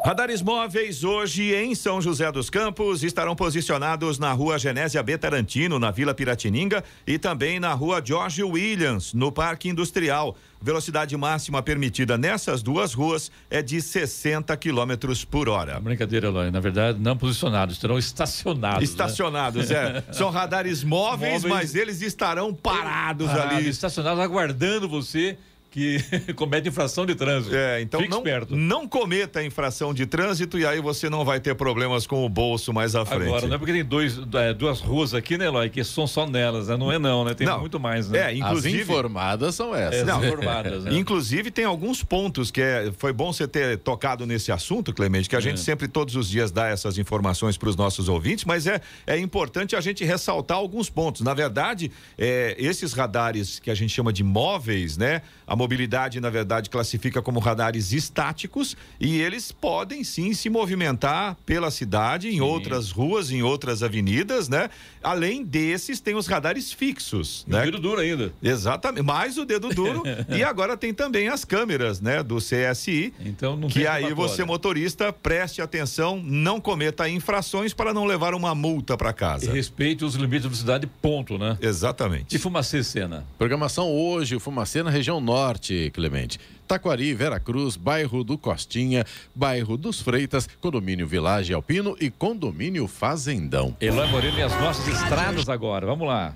[0.07, 5.19] Radares móveis hoje em São José dos Campos estarão posicionados na rua Genésia B.
[5.19, 10.37] Tarantino, na Vila Piratininga, e também na rua George Williams, no Parque Industrial.
[10.63, 15.81] Velocidade máxima permitida nessas duas ruas é de 60 quilômetros por hora.
[15.81, 16.53] Brincadeira, Eloy.
[16.53, 18.79] Na verdade, não posicionados, estarão estacionados.
[18.79, 18.85] né?
[18.85, 20.05] Estacionados, é.
[20.15, 21.53] São radares móveis, Móveis.
[21.53, 23.69] mas eles estarão parados Parados, ali.
[23.69, 25.37] Estacionados, aguardando você
[25.77, 25.99] que
[26.33, 27.55] comete infração de trânsito.
[27.55, 28.57] É, então Fique não, esperto.
[28.57, 32.73] não cometa infração de trânsito e aí você não vai ter problemas com o bolso
[32.73, 33.25] mais à frente.
[33.25, 36.27] Agora, não é porque tem dois, é, duas ruas aqui, né, Eloy, que são só
[36.27, 36.79] nelas, né?
[36.79, 37.35] Não é não, né?
[37.35, 37.61] Tem Não.
[37.61, 38.33] muito mais, né?
[38.33, 38.75] É, inclusive.
[38.75, 40.01] As informadas são essas.
[40.01, 40.95] É, Não, informadas, né?
[40.97, 45.37] Inclusive, tem alguns pontos que é, foi bom você ter tocado nesse assunto, Clemente, que
[45.37, 45.63] a gente É.
[45.63, 49.77] sempre, todos os dias, dá essas informações para os nossos ouvintes, mas é, é importante
[49.77, 51.21] a gente ressaltar alguns pontos.
[51.21, 55.21] Na verdade, é, esses radares que a gente chama de móveis, né?
[55.47, 61.73] A mobilidade, na verdade, classifica como radares estáticos e eles podem sim se movimentar pela
[61.73, 64.71] cidade, em outras ruas, em outras avenidas, né?
[65.03, 67.65] Além desses, tem os radares fixos, né?
[67.65, 68.33] Dedo duro ainda.
[68.41, 73.13] Exatamente, mais o dedo duro e agora tem também as câmeras, né, do CSI.
[73.19, 78.55] Então não que aí você motorista preste atenção, não cometa infrações para não levar uma
[78.55, 79.53] multa para E casa.
[79.53, 81.59] respeite os limites de velocidade, ponto, né?
[81.61, 82.37] Exatamente.
[82.37, 83.27] E fumacê, cena.
[83.37, 85.56] Programação hoje, o Fumacê na região norte,
[85.93, 86.39] Clemente.
[86.67, 89.05] Taquari, Veracruz, bairro do Costinha,
[89.35, 93.77] bairro dos Freitas, condomínio Vilagem Alpino e condomínio Fazendão.
[93.81, 95.87] Eloy Moreno e as nossas estradas agora.
[95.87, 96.35] Vamos lá.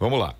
[0.00, 0.34] Vamos lá.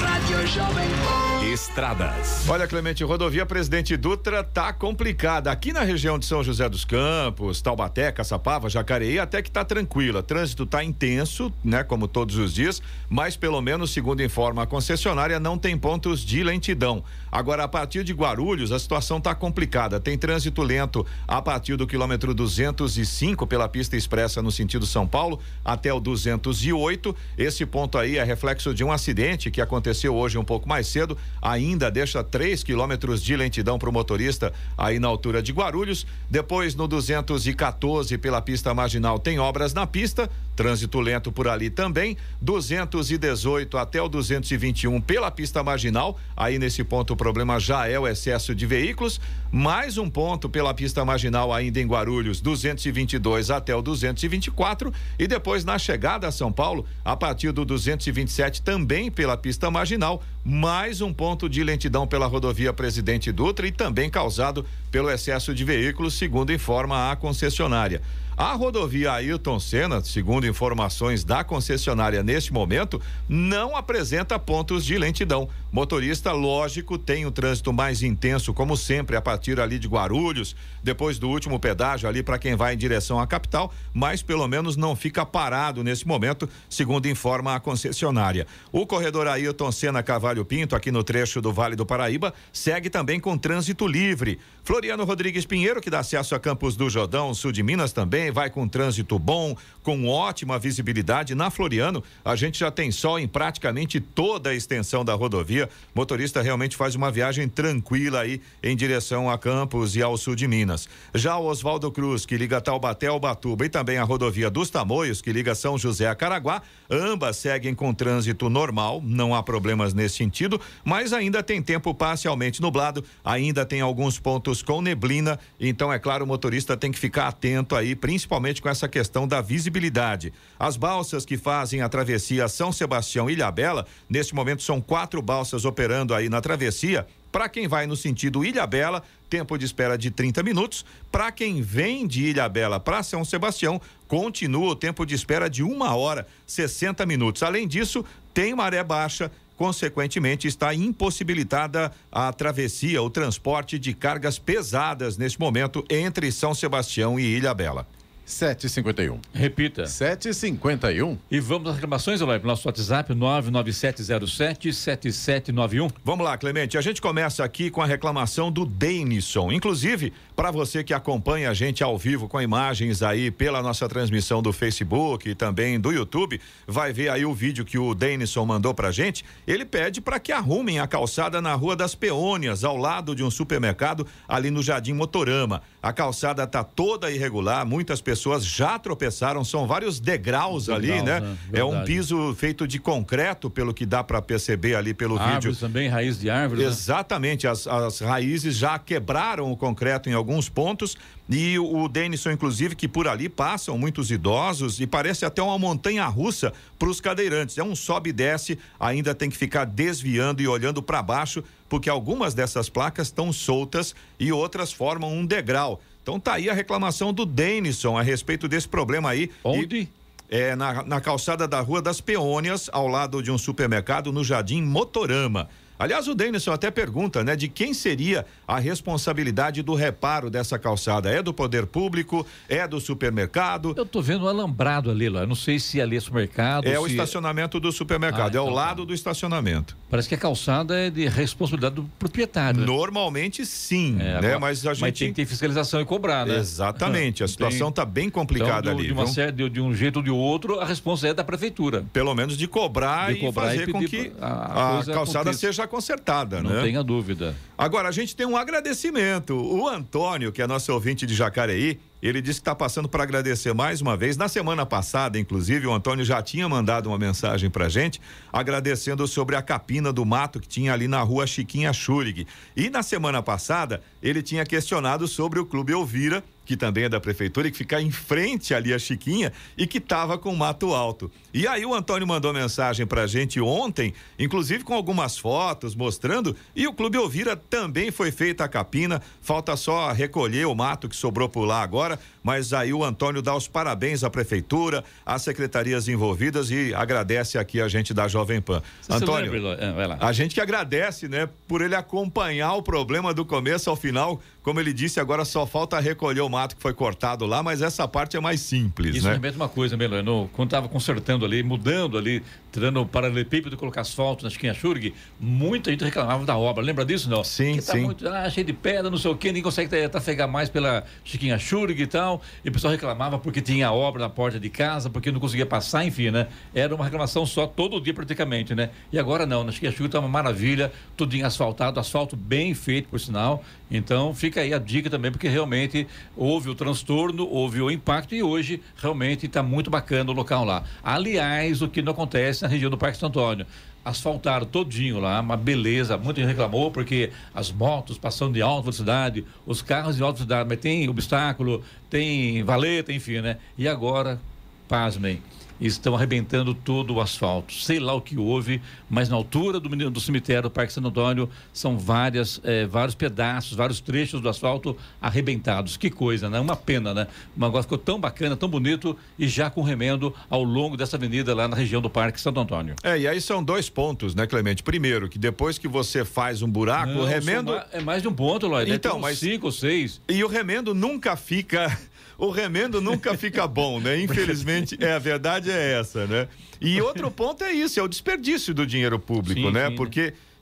[0.00, 1.27] Rádio Jovem Pan.
[1.42, 2.48] Estradas.
[2.48, 5.50] Olha, Clemente, rodovia Presidente Dutra tá complicada.
[5.50, 10.22] Aqui na região de São José dos Campos, Taubaté, Caçapava, Jacareí, até que tá tranquila.
[10.22, 15.38] Trânsito tá intenso, né, como todos os dias, mas pelo menos, segundo informa a concessionária,
[15.38, 17.04] não tem pontos de lentidão.
[17.30, 20.00] Agora, a partir de Guarulhos, a situação tá complicada.
[20.00, 25.40] Tem trânsito lento a partir do quilômetro 205 pela pista expressa no sentido São Paulo
[25.64, 27.14] até o 208.
[27.36, 31.16] Esse ponto aí é reflexo de um acidente que aconteceu hoje um pouco mais cedo.
[31.40, 36.06] Ainda deixa 3 quilômetros de lentidão para o motorista aí na altura de Guarulhos.
[36.30, 40.30] Depois, no 214 pela pista marginal, tem obras na pista.
[40.56, 42.16] Trânsito lento por ali também.
[42.40, 46.18] 218 até o 221 pela pista marginal.
[46.36, 49.20] Aí nesse ponto problema já é o excesso de veículos.
[49.52, 55.64] Mais um ponto pela pista marginal ainda em Guarulhos, 222 até o 224 e depois
[55.64, 61.12] na chegada a São Paulo, a partir do 227 também pela pista marginal, mais um
[61.12, 66.52] ponto de lentidão pela rodovia Presidente Dutra e também causado pelo excesso de veículos, segundo
[66.52, 68.00] informa a concessionária.
[68.38, 75.48] A rodovia Ailton Senna, segundo informações da concessionária neste momento, não apresenta pontos de lentidão.
[75.72, 81.18] Motorista, lógico, tem o trânsito mais intenso, como sempre, a partir ali de Guarulhos, depois
[81.18, 84.94] do último pedágio ali para quem vai em direção à capital, mas pelo menos não
[84.94, 88.46] fica parado nesse momento, segundo informa a concessionária.
[88.70, 93.18] O corredor Ailton Senna Cavalho Pinto, aqui no trecho do Vale do Paraíba, segue também
[93.18, 94.38] com trânsito livre.
[94.62, 98.50] Floriano Rodrigues Pinheiro, que dá acesso a Campos do Jordão, sul de Minas também, vai
[98.50, 101.34] com trânsito bom, com ótima visibilidade.
[101.34, 105.68] Na Floriano, a gente já tem sol em praticamente toda a extensão da rodovia.
[105.94, 110.46] Motorista realmente faz uma viagem tranquila aí em direção a Campos e ao sul de
[110.46, 110.88] Minas.
[111.14, 115.22] Já o Oswaldo Cruz, que liga Taubaté ao Batuba, e também a rodovia dos Tamoios,
[115.22, 116.60] que liga São José a Caraguá,
[116.90, 122.60] ambas seguem com trânsito normal, não há problemas nesse sentido, mas ainda tem tempo parcialmente
[122.60, 127.28] nublado, ainda tem alguns pontos com neblina, então é claro, o motorista tem que ficar
[127.28, 130.32] atento aí, principalmente com essa questão da visibilidade.
[130.58, 135.64] As balsas que fazem a travessia São Sebastião e Ilhabela, neste momento são quatro balsas
[135.64, 137.06] operando aí na travessia.
[137.30, 140.84] Para quem vai no sentido Ilhabela, tempo de espera de 30 minutos.
[141.12, 145.94] Para quem vem de Ilhabela para São Sebastião, continua o tempo de espera de uma
[145.94, 147.42] hora, 60 minutos.
[147.42, 155.18] Além disso, tem maré baixa consequentemente está impossibilitada a travessia, o transporte de cargas pesadas
[155.18, 157.84] neste momento entre São Sebastião e Ilha Bela.
[158.28, 159.20] 751.
[159.32, 159.86] Repita.
[159.86, 161.16] 751.
[161.30, 165.90] E vamos às reclamações, Eloy, para o nosso WhatsApp, 99707-7791.
[166.04, 166.76] Vamos lá, Clemente.
[166.76, 169.50] A gente começa aqui com a reclamação do Denison.
[169.50, 174.40] Inclusive, para você que acompanha a gente ao vivo com imagens aí pela nossa transmissão
[174.40, 178.72] do Facebook e também do YouTube, vai ver aí o vídeo que o Denison mandou
[178.72, 179.24] pra gente.
[179.48, 183.32] Ele pede para que arrumem a calçada na Rua das Peônias, ao lado de um
[183.32, 185.60] supermercado ali no Jardim Motorama.
[185.82, 191.20] A calçada tá toda irregular, muitas pessoas já tropeçaram, são vários degraus, ali, Degraus, né?
[191.20, 191.36] né?
[191.52, 191.92] É um Verdade.
[191.92, 195.56] piso feito de concreto, pelo que dá para perceber ali pelo Árvores vídeo.
[195.56, 196.62] também, raiz de árvores.
[196.62, 196.70] né?
[196.70, 200.96] Exatamente, as, as raízes já quebraram o concreto em alguns pontos
[201.28, 205.58] e o, o Denison, inclusive, que por ali passam muitos idosos e parece até uma
[205.58, 207.56] montanha russa para os cadeirantes.
[207.56, 211.88] É um sobe e desce, ainda tem que ficar desviando e olhando para baixo, porque
[211.88, 215.80] algumas dessas placas estão soltas e outras formam um degrau.
[216.02, 219.30] Então tá aí a reclamação do Denison a respeito desse problema aí.
[219.42, 219.88] Onde?
[220.28, 224.62] é na, na calçada da Rua das Peônias, ao lado de um supermercado no Jardim
[224.62, 225.48] Motorama.
[225.78, 231.08] Aliás, o Denison até pergunta, né, de quem seria a responsabilidade do reparo dessa calçada?
[231.10, 232.26] É do poder público?
[232.48, 233.74] É do supermercado?
[233.76, 235.24] Eu tô vendo um alambrado ali, lá.
[235.26, 236.66] Não sei se ali é supermercado.
[236.66, 239.76] É o se- estacionamento do supermercado, Ah, é ao então lado do estacionamento.
[239.88, 242.60] Parece que a calçada é de responsabilidade do proprietário.
[242.60, 242.66] né?
[242.66, 244.38] Normalmente sim, É, né?
[244.38, 246.36] Mas a gente tem que ter fiscalização e cobrar, né?
[246.38, 249.72] Exatamente, a situação tá bem complicada Então, do- ali, De, uma série- de, de um
[249.74, 251.84] jeito ou de outro, a resposta é da prefeitura.
[251.92, 255.38] Pelo menos de cobrar, De e cobrar fazer e com que a, a calçada aconteça.
[255.38, 256.62] seja consertada, Não né?
[256.62, 257.34] tenha dúvida.
[257.56, 259.34] Agora, a gente tem um agradecimento.
[259.34, 263.52] O Antônio, que é nosso ouvinte de Jacareí, ele disse que está passando para agradecer
[263.52, 264.16] mais uma vez.
[264.16, 268.00] Na semana passada, inclusive, o Antônio já tinha mandado uma mensagem para gente,
[268.32, 272.26] agradecendo sobre a capina do mato que tinha ali na rua Chiquinha Schurig.
[272.56, 276.98] E na semana passada, ele tinha questionado sobre o Clube Elvira, que também é da
[276.98, 281.10] prefeitura e que fica em frente ali a Chiquinha e que estava com mato alto.
[281.32, 286.66] E aí o Antônio mandou mensagem pra gente ontem, inclusive com algumas fotos mostrando, e
[286.66, 291.28] o Clube Elvira também foi feita a capina, falta só recolher o mato que sobrou
[291.28, 291.87] por lá agora,
[292.22, 297.60] mas aí o Antônio dá os parabéns à prefeitura, às secretarias envolvidas e agradece aqui
[297.60, 298.60] a gente da Jovem Pan.
[298.82, 299.58] Você Antônio, lembra?
[299.60, 304.20] É, a gente que agradece, né, por ele acompanhar o problema do começo ao final.
[304.48, 307.86] Como ele disse, agora só falta recolher o mato que foi cortado lá, mas essa
[307.86, 309.12] parte é mais simples, Isso né?
[309.12, 310.02] remete uma coisa, Melo.
[310.02, 314.94] No, quando estava consertando ali, mudando ali, tirando o paralelepípedo, colocar asfalto na Chiquinha Churg,
[315.20, 316.64] muita gente reclamava da obra.
[316.64, 317.22] Lembra disso, não?
[317.22, 317.82] Sim, que tá sim.
[317.82, 320.82] muito ah, cheio de pedra, não sei o quê, ninguém consegue tra- trafegar mais pela
[321.04, 322.22] Chiquinha Churg e tal.
[322.42, 325.84] E o pessoal reclamava porque tinha obra na porta de casa, porque não conseguia passar,
[325.84, 326.26] enfim, né?
[326.54, 328.70] Era uma reclamação só todo dia praticamente, né?
[328.90, 332.98] E agora não, na Chiquinha Churg tá uma maravilha, tudinho asfaltado, asfalto bem feito, por
[332.98, 333.44] sinal.
[333.70, 338.22] Então fica aí a dica também, porque realmente houve o transtorno, houve o impacto e
[338.22, 340.64] hoje realmente está muito bacana o local lá.
[340.82, 343.46] Aliás, o que não acontece na região do Parque Santo Antônio.
[343.84, 345.98] Asfaltaram todinho lá, uma beleza.
[346.02, 350.58] Gente reclamou porque as motos passando de alta velocidade, os carros de alta velocidade, mas
[350.58, 353.36] tem obstáculo, tem valeta, enfim, né?
[353.56, 354.20] E agora,
[354.68, 355.22] pasmem,
[355.60, 357.52] estão arrebentando todo o asfalto.
[357.54, 360.88] Sei lá o que houve, mas na altura do, menino- do cemitério do Parque Santo
[360.88, 365.76] Antônio são várias, eh, vários pedaços, vários trechos do asfalto arrebentados.
[365.76, 366.38] Que coisa, né?
[366.38, 367.06] Uma pena, né?
[367.36, 371.34] O negócio ficou tão bacana, tão bonito e já com remendo ao longo dessa avenida
[371.34, 372.74] lá na região do Parque Santo Antônio.
[372.82, 374.62] É, e aí são dois pontos, né, Clemente?
[374.62, 377.52] Primeiro, que depois que você faz um buraco, Não, o remendo.
[377.72, 378.70] É mais de um ponto, Lloyd.
[378.70, 380.00] Então, Então, mas- cinco ou seis.
[380.08, 381.76] E o remendo nunca fica.
[382.18, 384.00] O remendo nunca fica bom, né?
[384.02, 386.26] Infelizmente, é, a verdade é essa, né?
[386.60, 389.66] E outro ponto é isso, é o desperdício do dinheiro público, Sim, né?
[389.66, 389.76] sim, né?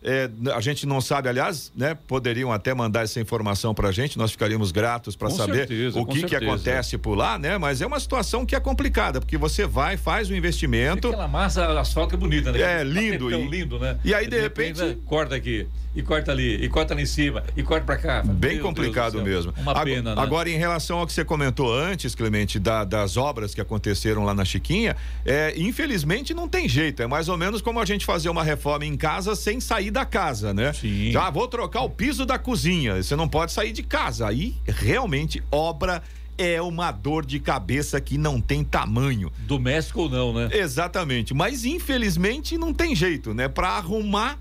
[0.09, 1.97] É, a gente não sabe, aliás, né?
[2.07, 6.23] Poderiam até mandar essa informação pra gente, nós ficaríamos gratos para saber certeza, o que,
[6.23, 7.59] que acontece por lá, né?
[7.59, 11.09] Mas é uma situação que é complicada, porque você vai, faz o investimento.
[11.09, 12.61] Aquela massa asfalto que é bonita, né?
[12.61, 13.99] É, lindo, Tão e- lindo, né?
[14.05, 17.43] e aí, de repente- né, corta aqui, e corta ali, e corta lá em cima,
[17.57, 18.23] e corta pra cá.
[18.25, 19.53] Meu Bem Deus complicado mesmo.
[19.59, 20.23] Uma Ag- pena, né?
[20.23, 24.33] Agora, em relação ao que você comentou antes, Clemente, da- das obras que aconteceram lá
[24.35, 24.95] na Chiquinha,
[25.25, 27.03] é, infelizmente não tem jeito.
[27.03, 30.05] É mais ou menos como a gente fazer uma reforma em casa sem sair da
[30.05, 30.73] casa, né?
[30.75, 31.11] Sim.
[31.11, 33.03] Já vou trocar o piso da cozinha.
[33.03, 34.29] Você não pode sair de casa.
[34.29, 36.03] Aí, realmente, obra
[36.37, 39.33] é uma dor de cabeça que não tem tamanho.
[39.39, 40.51] Doméstico ou não, né?
[40.53, 41.33] Exatamente.
[41.33, 43.49] Mas infelizmente não tem jeito, né?
[43.49, 44.39] Para arrumar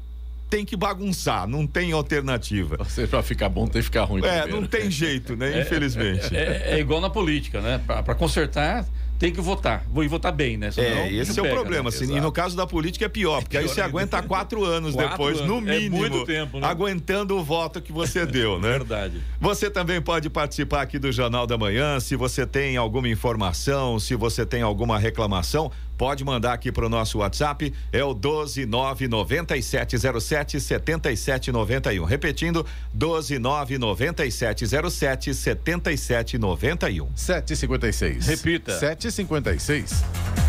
[0.49, 2.77] tem que bagunçar, não tem alternativa.
[2.77, 4.23] Você pra ficar bom tem que ficar ruim.
[4.25, 4.61] É, primeiro.
[4.61, 5.59] não tem jeito, né?
[5.61, 6.35] Infelizmente.
[6.35, 7.81] É, é igual na política, né?
[7.85, 8.85] Pra consertar,
[9.17, 9.85] tem que votar.
[9.89, 10.71] Vou votar bem, né?
[10.71, 11.83] Senão, É, esse é o pega, problema.
[11.83, 11.95] né?
[11.95, 13.89] assim, e no caso da política é pior, porque aí pior você ainda.
[13.97, 15.69] aguenta quatro anos Quatro depois, no anos.
[15.69, 15.97] É mínimo.
[15.97, 16.67] muito tempo, né?
[16.67, 18.71] Aguentando o voto que você deu, né?
[18.71, 19.21] Verdade.
[19.39, 21.99] Você também pode participar aqui do Jornal da Manhã.
[21.99, 26.89] Se você tem alguma informação, se você tem alguma reclamação, pode mandar aqui para o
[26.89, 27.73] nosso WhatsApp.
[27.91, 32.05] É o 1299707 7791.
[32.05, 32.63] Repetindo,
[32.95, 37.09] 1299707 7791.
[37.15, 38.27] 756.
[38.27, 38.79] Repita.
[38.79, 40.44] 756.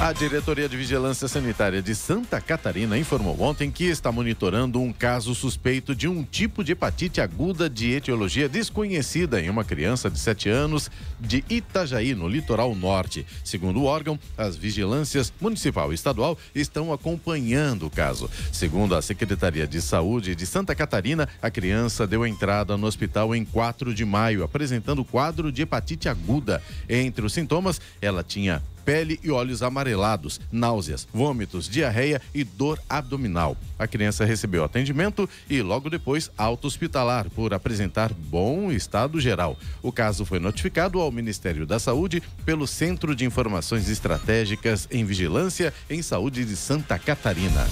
[0.00, 5.34] A Diretoria de Vigilância Sanitária de Santa Catarina informou ontem que está monitorando um caso
[5.34, 10.48] suspeito de um tipo de hepatite aguda de etiologia desconhecida em uma criança de 7
[10.48, 10.88] anos
[11.18, 13.26] de Itajaí, no litoral norte.
[13.42, 18.30] Segundo o órgão, as vigilâncias municipal e estadual estão acompanhando o caso.
[18.52, 23.44] Segundo a Secretaria de Saúde de Santa Catarina, a criança deu entrada no hospital em
[23.44, 26.62] 4 de maio, apresentando quadro de hepatite aguda.
[26.88, 33.54] Entre os sintomas, ela tinha pele e olhos amarelados, náuseas, vômitos, diarreia e dor abdominal.
[33.78, 39.58] A criança recebeu atendimento e logo depois alta hospitalar por apresentar bom estado geral.
[39.82, 45.74] O caso foi notificado ao Ministério da Saúde pelo Centro de Informações Estratégicas em Vigilância
[45.90, 47.68] em Saúde de Santa Catarina.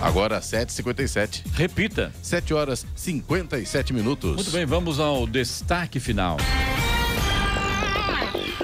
[0.00, 1.42] Agora 7h57.
[1.52, 2.14] Repita.
[2.22, 4.36] 7 horas 57 minutos.
[4.36, 6.38] Muito bem, vamos ao destaque final.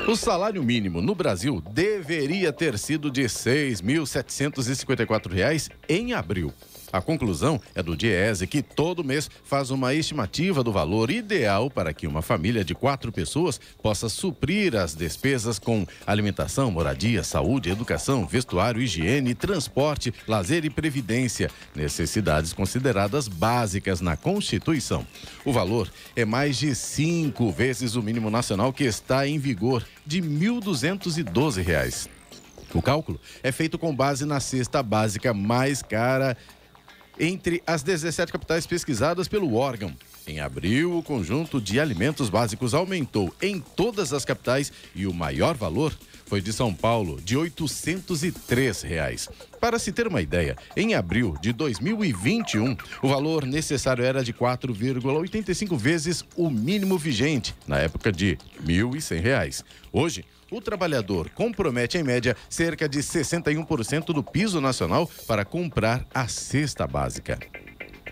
[0.07, 6.53] O salário mínimo no Brasil deveria ter sido de R$ 6.754 em abril.
[6.95, 11.93] A conclusão é do Diese, que todo mês faz uma estimativa do valor ideal para
[11.93, 18.25] que uma família de quatro pessoas possa suprir as despesas com alimentação, moradia, saúde, educação,
[18.25, 25.05] vestuário, higiene, transporte, lazer e previdência, necessidades consideradas básicas na Constituição.
[25.45, 30.23] O valor é mais de cinco vezes o mínimo nacional que está em vigor, de
[30.23, 32.09] 1.212 reais.
[32.73, 36.37] O cálculo é feito com base na cesta básica mais cara
[37.19, 39.95] entre as 17 capitais pesquisadas pelo órgão.
[40.27, 45.57] Em abril, o conjunto de alimentos básicos aumentou em todas as capitais e o maior
[45.57, 45.95] valor
[46.27, 49.29] foi de São Paulo, de 803 reais.
[49.61, 55.77] Para se ter uma ideia, em abril de 2021, o valor necessário era de 4,85
[55.77, 59.65] vezes o mínimo vigente, na época de 1.100 reais.
[59.93, 66.29] Hoje, o trabalhador compromete, em média, cerca de 61% do piso nacional para comprar a
[66.29, 67.39] cesta básica.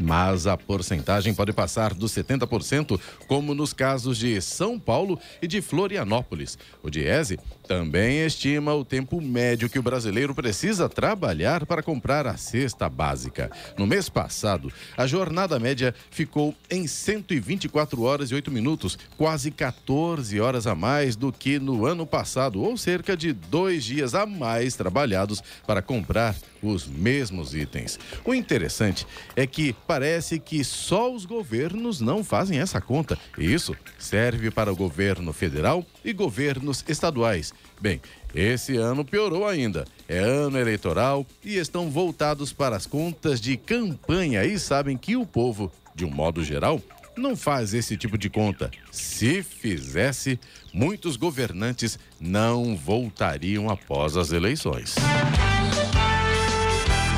[0.01, 5.61] Mas a porcentagem pode passar dos 70%, como nos casos de São Paulo e de
[5.61, 6.59] Florianópolis.
[6.82, 12.36] O Diese também estima o tempo médio que o brasileiro precisa trabalhar para comprar a
[12.36, 13.51] cesta básica.
[13.78, 20.40] No mês passado, a jornada média ficou em 124 horas e 8 minutos, quase 14
[20.40, 24.74] horas a mais do que no ano passado, ou cerca de dois dias a mais
[24.74, 27.99] trabalhados para comprar os mesmos itens.
[28.24, 33.18] O interessante é que parece que só os governos não fazem essa conta.
[33.36, 37.53] Isso serve para o governo federal e governos estaduais.
[37.78, 38.01] Bem,
[38.34, 39.84] esse ano piorou ainda.
[40.09, 45.26] É ano eleitoral e estão voltados para as contas de campanha e sabem que o
[45.26, 46.80] povo, de um modo geral,
[47.14, 48.70] não faz esse tipo de conta.
[48.90, 50.40] Se fizesse,
[50.72, 54.95] muitos governantes não voltariam após as eleições.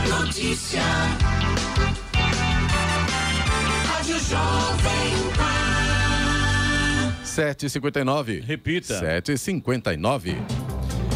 [0.08, 0.82] Notícia.
[7.34, 8.46] 7h59.
[8.46, 9.00] Repita.
[9.00, 10.73] 7h59.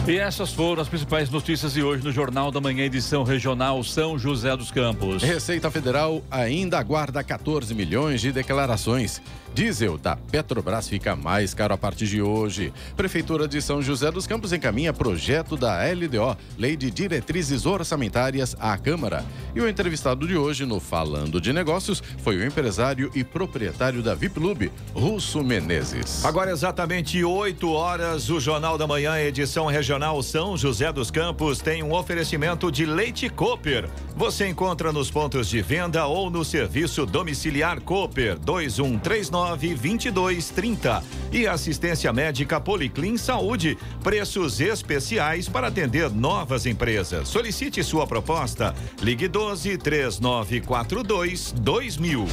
[0.09, 4.19] E essas foram as principais notícias de hoje no Jornal da Manhã, edição regional São
[4.19, 5.23] José dos Campos.
[5.23, 9.21] Receita Federal ainda aguarda 14 milhões de declarações.
[9.55, 12.73] Diesel da Petrobras fica mais caro a partir de hoje.
[12.97, 18.79] Prefeitura de São José dos Campos encaminha projeto da LDO, Lei de Diretrizes Orçamentárias, à
[18.79, 19.25] Câmara.
[19.55, 24.15] E o entrevistado de hoje no Falando de Negócios foi o empresário e proprietário da
[24.15, 26.25] VIP Lube, Russo Menezes.
[26.25, 29.67] Agora exatamente 8 horas, o Jornal da Manhã, edição
[29.99, 33.89] regional São José dos Campos, tem um oferecimento de leite Cooper.
[34.15, 42.13] Você encontra nos pontos de venda ou no serviço domiciliar Cooper 2139 2230 e assistência
[42.13, 47.27] médica Policlin Saúde, preços especiais para atender novas empresas.
[47.27, 48.73] Solicite sua proposta.
[49.03, 52.29] Ligue 12 3942 2000.